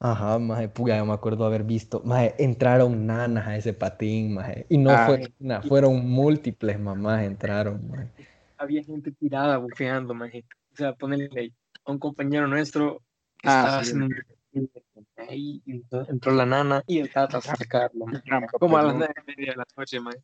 ajá, 0.00 0.38
maje, 0.40 0.68
puya, 0.68 0.96
yo 0.98 1.06
me 1.06 1.12
acuerdo 1.12 1.44
haber 1.46 1.62
visto, 1.62 2.02
maje, 2.04 2.34
entraron 2.38 3.06
nanas 3.06 3.46
a 3.46 3.56
ese 3.56 3.72
patín, 3.72 4.34
maje, 4.34 4.66
y 4.68 4.78
no 4.78 4.96
fue 5.06 5.32
una, 5.38 5.62
fueron 5.62 6.08
múltiples 6.08 6.78
mamás 6.80 7.22
entraron, 7.22 7.88
maje. 7.88 8.08
Había 8.58 8.82
gente 8.82 9.12
tirada 9.12 9.58
bufeando, 9.58 10.12
maje. 10.12 10.44
O 10.72 10.76
sea, 10.76 10.92
ponerle 10.94 11.52
a 11.84 11.92
un 11.92 11.98
compañero 12.00 12.48
nuestro 12.48 13.00
que 13.40 13.48
Ah, 13.48 13.60
estaba 13.64 13.84
sí. 13.84 13.90
haciendo 13.90 14.06
un 14.06 14.14
y 15.30 15.62
entró, 15.66 16.06
entró 16.08 16.32
la 16.32 16.46
nana 16.46 16.82
y 16.86 16.98
el 16.98 17.10
tata 17.10 17.38
a 17.38 17.40
sacarlo, 17.40 18.06
Como 18.58 18.76
a 18.78 18.82
las 18.82 18.96
nueve 18.96 19.14
y 19.16 19.30
media 19.30 19.52
de 19.52 19.56
la 19.56 19.66
noche, 19.76 20.00
maje. 20.00 20.18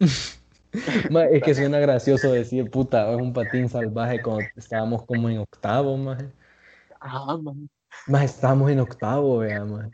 Maje, 1.10 1.36
es 1.38 1.42
que 1.42 1.54
suena 1.54 1.78
gracioso 1.78 2.30
decir, 2.30 2.70
puta, 2.70 3.10
es 3.10 3.16
un 3.16 3.32
patín 3.32 3.68
salvaje 3.68 4.20
cuando 4.20 4.46
estábamos 4.54 5.04
como 5.06 5.30
en 5.30 5.38
octavo, 5.38 5.96
maje. 5.96 6.26
Ajá, 7.00 7.38
maje. 7.38 7.60
Más 8.06 8.24
estábamos 8.24 8.70
en 8.70 8.80
octavo, 8.80 9.38
vea, 9.38 9.64
maje. 9.64 9.90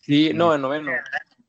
Sí, 0.00 0.32
no, 0.34 0.54
en 0.54 0.62
noveno. 0.62 0.92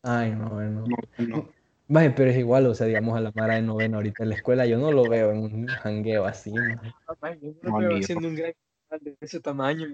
Ay, 0.03 0.31
no, 0.31 0.49
no. 0.49 0.85
No, 0.85 0.97
no. 1.17 1.49
Maje, 1.87 2.11
pero 2.11 2.29
es 2.29 2.37
igual, 2.37 2.67
o 2.67 2.75
sea, 2.75 2.87
digamos 2.87 3.17
a 3.17 3.21
la 3.21 3.31
Mara 3.33 3.55
de 3.55 3.63
noveno 3.63 3.97
ahorita 3.97 4.23
en 4.23 4.29
la 4.29 4.35
escuela, 4.35 4.65
yo 4.65 4.77
no 4.77 4.91
lo 4.91 5.09
veo 5.09 5.31
en 5.31 5.39
un 5.39 5.67
jangueo 5.67 6.25
así, 6.25 6.51
maje. 6.51 6.93
Yo 7.41 7.53
No, 7.63 7.71
no 7.71 7.77
veo 7.79 7.97
haciendo 7.97 8.27
un 8.27 8.35
gran 8.35 8.53
de 9.01 9.17
ese 9.19 9.39
tamaño. 9.39 9.87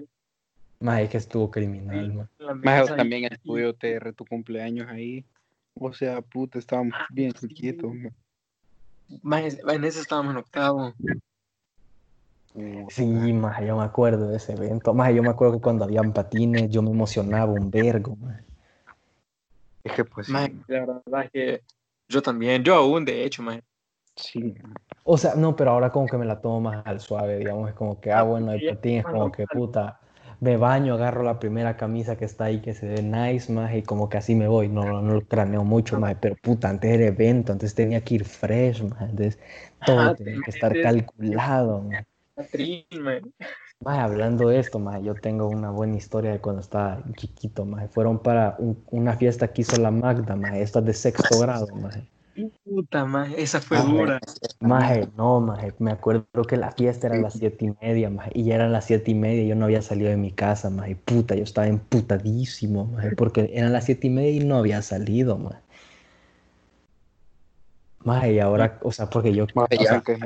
Maje, 0.80 1.04
es 1.04 1.10
que 1.10 1.16
estuvo 1.16 1.50
criminal, 1.50 2.28
Sí, 2.38 2.44
mesa, 2.62 2.96
también 2.96 3.24
el 3.24 3.32
estudio 3.32 3.74
TR, 3.74 4.12
tu 4.12 4.24
cumpleaños 4.24 4.88
ahí. 4.88 5.24
O 5.74 5.92
sea, 5.92 6.22
puta, 6.22 6.58
estábamos 6.58 6.94
Ah, 6.96 7.06
bien 7.10 7.32
sí. 7.32 7.48
chiquitos. 7.48 7.92
en 7.92 9.84
ese 9.84 10.00
estábamos 10.00 10.32
en 10.32 10.38
octavo. 10.38 10.94
Sí, 12.88 13.32
maje, 13.32 13.66
yo 13.66 13.76
me 13.76 13.84
acuerdo 13.84 14.28
de 14.28 14.36
ese 14.36 14.52
evento. 14.52 14.94
Maje, 14.94 15.14
yo 15.14 15.22
me 15.22 15.30
acuerdo 15.30 15.54
que 15.54 15.60
cuando 15.60 15.84
habían 15.84 16.12
patines, 16.12 16.70
yo 16.70 16.82
me 16.82 16.90
emocionaba 16.90 17.52
un 17.52 17.70
vergo, 17.70 18.16
maje. 18.16 18.44
Es 19.84 19.92
que 19.92 20.04
pues 20.04 20.28
Maje, 20.28 20.54
la 20.66 20.80
verdad 20.80 21.24
es 21.24 21.30
que 21.30 21.62
yo 22.08 22.22
también, 22.22 22.62
yo 22.64 22.74
aún, 22.74 23.04
de 23.04 23.24
hecho, 23.24 23.42
maje. 23.42 23.62
sí. 24.16 24.54
O 25.04 25.16
sea, 25.16 25.34
no, 25.34 25.56
pero 25.56 25.70
ahora 25.70 25.90
como 25.90 26.06
que 26.06 26.18
me 26.18 26.26
la 26.26 26.40
tomo 26.40 26.60
más 26.60 26.84
al 26.86 27.00
suave, 27.00 27.38
digamos, 27.38 27.68
es 27.68 27.74
como 27.74 28.00
que, 28.00 28.12
ah, 28.12 28.22
bueno, 28.22 28.52
el 28.52 28.66
patín 28.68 28.98
es 28.98 29.04
como 29.06 29.32
que, 29.32 29.46
puta, 29.46 30.00
me 30.40 30.56
baño, 30.56 30.94
agarro 30.94 31.22
la 31.22 31.38
primera 31.38 31.76
camisa 31.76 32.16
que 32.16 32.24
está 32.24 32.44
ahí 32.46 32.60
que 32.60 32.74
se 32.74 32.86
ve 32.88 33.02
nice, 33.02 33.52
más 33.52 33.74
y 33.74 33.82
como 33.82 34.08
que 34.08 34.18
así 34.18 34.34
me 34.34 34.48
voy, 34.48 34.68
no, 34.68 34.84
no, 34.86 35.02
no 35.02 35.14
lo 35.14 35.26
craneo 35.28 35.64
mucho, 35.64 35.96
más, 35.96 36.16
pero 36.20 36.36
puta, 36.36 36.68
antes 36.70 36.90
era 36.92 37.06
evento, 37.06 37.52
antes 37.52 37.74
tenía 37.74 38.02
que 38.04 38.14
ir 38.16 38.24
fresh, 38.24 38.82
más, 38.82 39.02
entonces 39.10 39.38
todo 39.84 40.10
Ajá, 40.10 40.14
tenía 40.14 40.40
te 40.44 40.50
que 40.50 40.50
estar 40.50 40.80
calculado, 40.80 41.80
más. 41.82 42.04
Maje. 42.90 43.22
Maje, 43.80 44.00
hablando 44.00 44.48
de 44.48 44.58
esto, 44.60 44.78
maje, 44.78 45.02
yo 45.04 45.16
tengo 45.20 45.48
una 45.48 45.70
buena 45.70 45.96
historia 45.96 46.30
de 46.32 46.40
cuando 46.40 46.60
estaba 46.60 47.02
chiquito, 47.16 47.64
maje. 47.64 47.88
Fueron 47.88 48.20
para 48.22 48.56
un- 48.58 48.84
una 48.90 49.16
fiesta 49.16 49.52
que 49.52 49.62
hizo 49.62 49.76
la 49.76 49.90
Magda, 49.90 50.36
maje, 50.36 50.62
esta 50.62 50.80
de 50.80 50.94
sexto 50.94 51.38
grado. 51.38 51.68
Puta, 52.78 53.04
maje, 53.04 53.42
esa 53.42 53.60
fue 53.60 53.76
Ah, 53.76 53.82
dura. 53.82 54.20
Maje, 54.60 55.08
no, 55.16 55.40
maje, 55.40 55.74
me 55.80 55.90
acuerdo 55.90 56.44
que 56.48 56.56
la 56.56 56.70
fiesta 56.70 57.08
era 57.08 57.16
a 57.16 57.18
las 57.18 57.32
siete 57.34 57.64
y 57.64 57.74
media, 57.84 58.08
maje, 58.08 58.30
y 58.34 58.44
ya 58.44 58.54
eran 58.54 58.70
las 58.70 58.84
siete 58.84 59.10
y 59.10 59.14
media 59.16 59.42
y 59.42 59.48
yo 59.48 59.56
no 59.56 59.64
había 59.64 59.82
salido 59.82 60.10
de 60.10 60.16
mi 60.16 60.30
casa, 60.30 60.70
maje, 60.70 60.94
puta, 60.94 61.34
yo 61.34 61.42
estaba 61.42 61.66
emputadísimo, 61.66 62.84
maje, 62.84 63.10
porque 63.16 63.50
eran 63.52 63.72
las 63.72 63.86
siete 63.86 64.06
y 64.06 64.10
media 64.10 64.30
y 64.30 64.44
no 64.44 64.58
había 64.58 64.80
salido, 64.82 65.36
maje. 65.38 65.58
Maje, 68.04 68.34
y 68.34 68.38
ahora, 68.38 68.78
o 68.84 68.92
sea, 68.92 69.10
porque 69.10 69.34
yo, 69.34 69.48
Maje, 69.56 69.74
o 69.76 69.82
ya 69.82 69.88
sea, 69.88 70.00
que- 70.02 70.20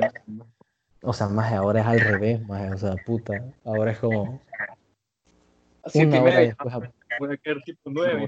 o 1.01 1.11
sea, 1.13 1.29
maje, 1.29 1.55
ahora 1.55 1.81
es 1.81 1.87
al 1.87 2.01
revés, 2.01 2.47
maje, 2.47 2.69
o 2.69 2.77
sea, 2.77 2.97
puta, 2.97 3.43
ahora 3.65 3.93
es 3.93 3.97
como 3.97 4.39
Siete 5.87 6.05
una 6.05 6.17
y 6.17 6.21
hora 6.21 6.39
después, 6.41 6.73
Voy 7.19 7.33
a 7.33 7.37
quedar 7.37 7.63
tipo 7.63 7.81
nueve. 7.85 8.27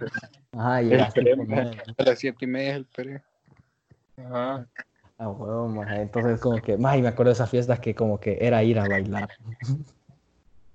ajá, 0.51 0.81
maje. 0.81 1.23
nueve. 1.47 1.81
A 1.95 2.03
las 2.03 2.17
siete 2.19 2.45
y 2.45 2.47
media 2.47 2.71
es 2.71 2.75
el 2.77 2.85
pre. 2.85 3.21
Ajá. 4.17 4.67
Ah, 5.17 5.29
huevo, 5.29 5.67
maje. 5.67 6.01
Entonces, 6.01 6.41
como 6.41 6.61
que, 6.61 6.77
maje, 6.77 7.01
me 7.01 7.07
acuerdo 7.07 7.29
de 7.29 7.33
esas 7.33 7.49
fiestas 7.49 7.79
que 7.79 7.95
como 7.95 8.19
que 8.19 8.37
era 8.41 8.63
ir 8.63 8.79
a 8.79 8.87
bailar. 8.87 9.29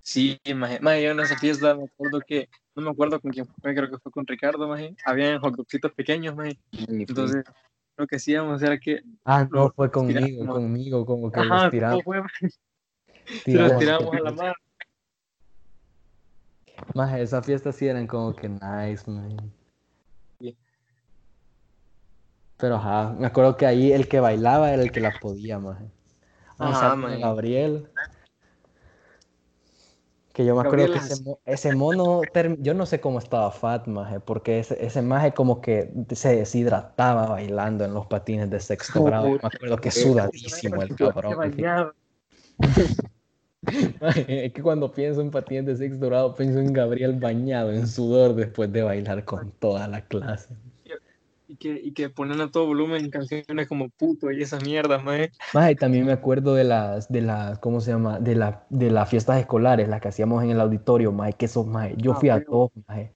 Sí, 0.01 0.41
maje. 0.55 0.81
Maje, 0.81 1.03
yo 1.03 1.11
en 1.11 1.21
esa 1.21 1.37
fiesta 1.37 1.75
me 1.75 1.85
acuerdo 1.85 2.21
que, 2.27 2.49
no 2.75 2.83
me 2.83 2.91
acuerdo 2.91 3.21
con 3.21 3.33
quién 3.33 3.47
fue, 3.47 3.75
creo 3.75 3.91
que 3.91 3.99
fue 3.99 4.11
con 4.13 4.27
Ricardo, 4.27 4.67
maje. 4.67 4.95
Habían 5.05 5.41
hot 5.41 5.57
dogcitos 5.57 5.93
pequeños, 5.93 6.35
maje. 6.35 6.59
Entonces, 6.89 7.45
lo 7.97 8.07
que 8.07 8.17
hacíamos 8.17 8.63
era 8.63 8.79
que, 8.79 9.03
Ah, 9.25 9.47
no, 9.51 9.71
fue 9.71 9.91
conmigo, 9.91 10.41
tiramos. 10.41 10.55
conmigo, 10.55 11.07
como 11.07 11.31
que 11.31 11.41
ajá, 11.41 11.65
los 11.65 11.71
tiramos. 11.71 12.03
¿cómo 12.03 12.15
fue? 12.15 12.23
maje? 12.23 12.49
Tiramos 13.45 13.71
los 13.73 13.79
tiramos 13.79 14.15
a 14.15 14.21
la 14.21 14.33
mar. 14.33 14.57
Maje, 16.95 17.23
esas 17.23 17.45
fiestas 17.45 17.77
sí 17.77 17.87
eran 17.87 18.07
como 18.07 18.35
que 18.35 18.49
nice, 18.49 19.09
man. 19.09 19.53
Sí. 20.41 20.57
Pero 22.61 22.77
ajá, 22.77 23.15
me 23.19 23.27
acuerdo 23.27 23.57
que 23.57 23.67
ahí 23.67 23.93
el 23.93 24.09
que 24.09 24.21
bailaba 24.21 24.73
era 24.73 24.83
el 24.83 24.93
que 24.93 25.01
la 25.01 25.13
podía, 25.13 25.59
maje. 25.59 25.85
Un 26.59 26.67
Ajá, 26.67 26.91
saludo 26.91 27.07
a 27.07 27.09
maje. 27.11 27.21
Gabriel. 27.21 27.89
Que 30.33 30.45
yo 30.45 30.55
me 30.55 30.61
acuerdo 30.61 30.87
Gabriel 30.87 30.93
que 30.93 31.07
es- 31.07 31.21
ese, 31.21 31.39
ese 31.45 31.73
mono, 31.73 32.23
yo 32.61 32.75
no 32.75 32.87
sé 32.87 33.01
cómo 33.01 33.19
estaba 33.19 33.51
Fat, 33.51 33.87
maje, 33.89 34.21
porque 34.21 34.61
ese, 34.61 34.85
ese 34.85 35.03
maje 35.03 35.33
como 35.33 35.61
que 35.61 35.91
se 36.13 36.37
deshidrataba 36.37 37.27
bailando 37.27 37.85
en 37.85 37.95
los 37.95 38.07
patines 38.07 38.49
de 38.51 38.61
sexto 38.61 39.03
grado. 39.03 39.25
Me 39.25 39.37
acuerdo 39.43 39.77
que 39.79 39.91
sudadísimo 39.91 40.83
el 40.83 40.95
cabrón. 40.95 41.39
Maje, 44.01 44.47
Es 44.47 44.53
que 44.55 44.63
cuando 44.63 44.91
pienso 44.91 45.21
en 45.21 45.31
patines 45.31 45.67
de 45.67 45.77
sexto 45.77 46.07
grado, 46.07 46.35
pienso 46.35 46.61
en 46.61 46.73
Gabriel 46.73 47.13
bañado 47.21 47.73
en 47.73 47.87
sudor 47.87 48.35
después 48.35 48.73
de 48.73 48.83
bailar 48.83 49.25
con 49.25 49.51
toda 49.53 49.87
la 49.87 50.07
clase. 50.07 50.55
Y 51.51 51.57
que, 51.57 51.81
y 51.83 51.93
que 51.93 52.09
ponen 52.09 52.41
a 52.41 52.51
todo 52.53 52.67
volumen 52.67 53.11
canciones 53.11 53.67
como 53.67 53.89
puto 53.89 54.31
y 54.31 54.41
esas 54.41 54.63
mierdas, 54.65 55.03
maje. 55.03 55.33
Maje, 55.53 55.75
también 55.75 56.07
me 56.07 56.13
acuerdo 56.13 56.55
de 56.55 56.63
las, 56.63 57.11
de 57.11 57.23
las, 57.23 57.59
¿cómo 57.59 57.81
se 57.81 57.91
llama? 57.91 58.21
De, 58.21 58.37
la, 58.37 58.65
de 58.71 58.89
las 58.89 59.09
fiestas 59.09 59.41
escolares, 59.41 59.89
las 59.89 60.01
que 60.01 60.09
hacíamos 60.09 60.45
en 60.45 60.51
el 60.51 60.61
auditorio, 60.61 61.11
maje, 61.11 61.33
que 61.33 61.47
esos, 61.47 61.67
maje, 61.67 61.97
yo 61.97 62.13
Ah, 62.13 62.17
fui 62.21 62.29
a 62.29 62.45
todos, 62.45 62.71
maje, 62.87 63.13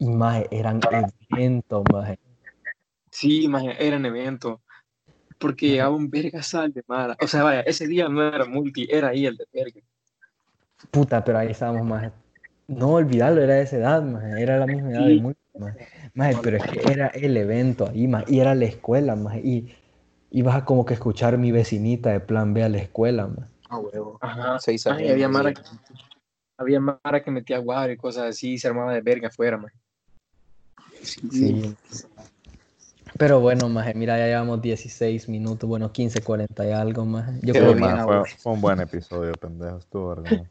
y 0.00 0.08
maje, 0.08 0.48
eran 0.50 0.80
eventos, 1.30 1.84
maje. 1.92 2.18
Sí, 3.12 3.46
maje, 3.46 3.76
eran 3.78 4.04
eventos. 4.06 4.58
Porque 5.38 5.68
llegaba 5.68 5.94
un 5.94 6.10
verga 6.10 6.42
sal 6.42 6.72
de 6.72 6.82
mara. 6.88 7.16
O 7.20 7.28
sea, 7.28 7.44
vaya, 7.44 7.60
ese 7.60 7.86
día 7.86 8.08
no 8.08 8.26
era 8.26 8.44
multi, 8.44 8.88
era 8.90 9.10
ahí 9.10 9.26
el 9.26 9.36
de 9.36 9.44
verga. 9.52 9.80
Puta, 10.90 11.22
pero 11.22 11.38
ahí 11.38 11.48
estábamos, 11.52 11.86
maje. 11.86 12.10
No 12.68 12.94
olvidarlo, 12.94 13.42
era 13.42 13.54
de 13.54 13.62
esa 13.62 13.76
edad, 13.76 14.02
maje, 14.02 14.42
era 14.42 14.58
la 14.58 14.66
misma 14.66 14.90
edad 14.90 15.06
Sí. 15.06 15.20
de 15.20 15.34
maje. 15.58 15.88
Maje, 16.14 16.36
pero 16.42 16.56
es 16.56 16.64
que 16.64 16.92
era 16.92 17.08
el 17.08 17.36
evento 17.36 17.88
ahí, 17.88 18.08
maje, 18.08 18.26
y 18.28 18.40
era 18.40 18.54
la 18.54 18.64
escuela, 18.64 19.16
maje, 19.16 19.40
y 19.40 19.74
ibas 20.30 20.56
a 20.56 20.64
como 20.64 20.84
que 20.84 20.94
escuchar 20.94 21.36
mi 21.38 21.52
vecinita 21.52 22.10
de 22.10 22.20
plan 22.20 22.54
B 22.54 22.62
a 22.62 22.68
la 22.68 22.78
escuela, 22.78 23.26
maje. 23.26 23.50
Ah, 23.68 23.78
huevo. 23.78 24.18
Ajá. 24.20 24.58
Seis 24.58 24.86
años. 24.86 25.10
había 25.10 25.28
mara, 25.28 25.50
sí. 25.50 25.56
que, 25.56 25.94
había 26.58 26.80
mara 26.80 27.22
que 27.22 27.30
metía 27.30 27.58
guaro 27.58 27.92
y 27.92 27.96
cosas 27.96 28.24
así, 28.30 28.52
y 28.52 28.58
se 28.58 28.68
armaba 28.68 28.94
de 28.94 29.00
verga 29.00 29.28
afuera, 29.28 29.56
maje. 29.56 29.76
Sí. 31.02 31.74
Pero 33.18 33.40
bueno, 33.40 33.68
maje, 33.68 33.94
mira, 33.94 34.16
ya 34.18 34.26
llevamos 34.26 34.62
16 34.62 35.28
minutos, 35.28 35.68
bueno, 35.68 35.92
15, 35.92 36.22
40 36.22 36.66
y 36.66 36.72
algo, 36.72 37.04
maje. 37.04 37.32
Yo 37.42 37.52
Qué 37.52 37.60
creo 37.60 37.74
que 37.74 37.80
man, 37.80 38.24
fue, 38.38 38.52
un 38.52 38.60
buen 38.60 38.80
episodio, 38.80 39.32
pendejo. 39.34 39.78
Estuvo 39.78 40.14
verga. 40.16 40.48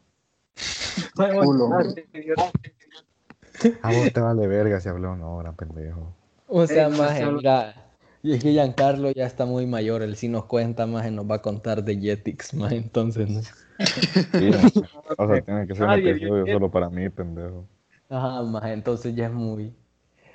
Culo. 1.42 1.70
A 3.82 3.92
vos 3.92 4.12
te 4.12 4.20
vale 4.20 4.46
verga 4.46 4.80
si 4.80 4.88
hablé 4.88 5.08
una 5.08 5.26
hora, 5.28 5.52
pendejo. 5.52 6.14
O 6.48 6.66
sea, 6.66 6.88
Marcelo. 6.88 7.32
mira, 7.32 7.74
y 8.22 8.34
es 8.34 8.42
que 8.42 8.52
Giancarlo 8.52 9.10
ya 9.10 9.26
está 9.26 9.46
muy 9.46 9.66
mayor, 9.66 10.02
él 10.02 10.16
sí 10.16 10.28
nos 10.28 10.44
cuenta, 10.44 10.86
maje, 10.86 11.10
nos 11.10 11.30
va 11.30 11.36
a 11.36 11.42
contar 11.42 11.82
de 11.82 11.98
Jetix, 11.98 12.54
maje, 12.54 12.76
entonces, 12.76 13.28
¿no? 13.28 13.40
Sí, 13.40 14.50
o 15.18 15.26
sea, 15.26 15.42
tiene 15.42 15.66
que 15.66 15.74
ser 15.74 15.84
un 15.84 15.92
episodio 15.92 16.46
solo 16.46 16.70
para 16.70 16.88
mí, 16.88 17.08
pendejo. 17.08 17.66
Ajá, 18.08 18.42
maje, 18.42 18.72
entonces 18.72 19.14
ya 19.14 19.26
es 19.26 19.32
muy... 19.32 19.74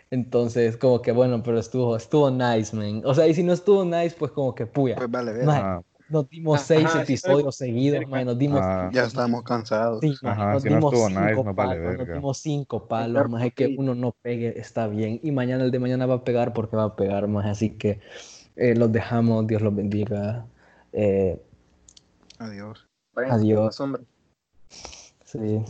Entonces, 0.10 0.78
como 0.78 1.02
que 1.02 1.12
bueno, 1.12 1.44
pero 1.44 1.60
estuvo, 1.60 1.98
estuvo 1.98 2.32
nice, 2.32 2.74
man. 2.76 3.02
O 3.04 3.14
sea, 3.14 3.28
y 3.28 3.34
si 3.34 3.44
no 3.44 3.52
estuvo 3.52 3.84
nice, 3.84 4.16
pues 4.18 4.32
como 4.32 4.56
que 4.56 4.66
puya. 4.66 4.96
Pues 4.96 5.12
vale, 5.12 5.34
ver. 5.34 5.46
Maje, 5.46 5.62
Ah, 5.64 5.82
nos 6.10 6.30
dimos 6.30 6.56
Ajá, 6.60 6.66
seis 6.66 6.90
sí, 6.92 6.98
episodios 7.00 7.56
seguidos, 7.56 8.08
maje, 8.08 8.26
nos 8.26 8.38
dimos... 8.38 8.60
ah, 8.64 8.90
Ya 8.94 9.04
estamos 9.06 9.44
cansados. 9.44 10.00
Sí, 10.02 10.14
Ajá, 10.24 10.54
nos 10.54 10.64
si 10.64 10.70
no 10.70 10.76
dimos 10.78 10.94
nice, 10.94 11.44
nos 11.44 11.44
vale 11.46 11.54
palos, 11.56 11.78
nos 11.78 11.98
verga. 11.98 12.14
dimos 12.16 12.38
cinco 12.40 12.88
palos, 12.88 13.14
Claro, 13.14 13.30
maje, 13.30 13.52
que 13.52 13.76
uno 13.78 13.94
no 13.96 14.12
pegue, 14.22 14.60
está 14.60 14.88
bien. 14.88 15.20
Y 15.24 15.32
mañana 15.32 15.64
el 15.64 15.72
de 15.72 15.80
mañana 15.80 16.06
va 16.06 16.16
a 16.16 16.24
pegar 16.24 16.54
porque 16.54 16.76
va 16.76 16.84
a 16.86 16.96
pegar, 16.96 17.28
maje. 17.28 17.50
Así 17.50 17.70
que 17.72 18.00
eh, 18.56 18.76
los 18.76 18.92
dejamos, 18.92 19.46
Dios 19.48 19.62
los 19.62 19.76
bendiga. 19.76 20.46
Eh, 20.94 21.42
Adiós. 22.40 22.88
Adiós. 23.16 23.76
sombra. 23.76 24.02
sí. 25.26 25.62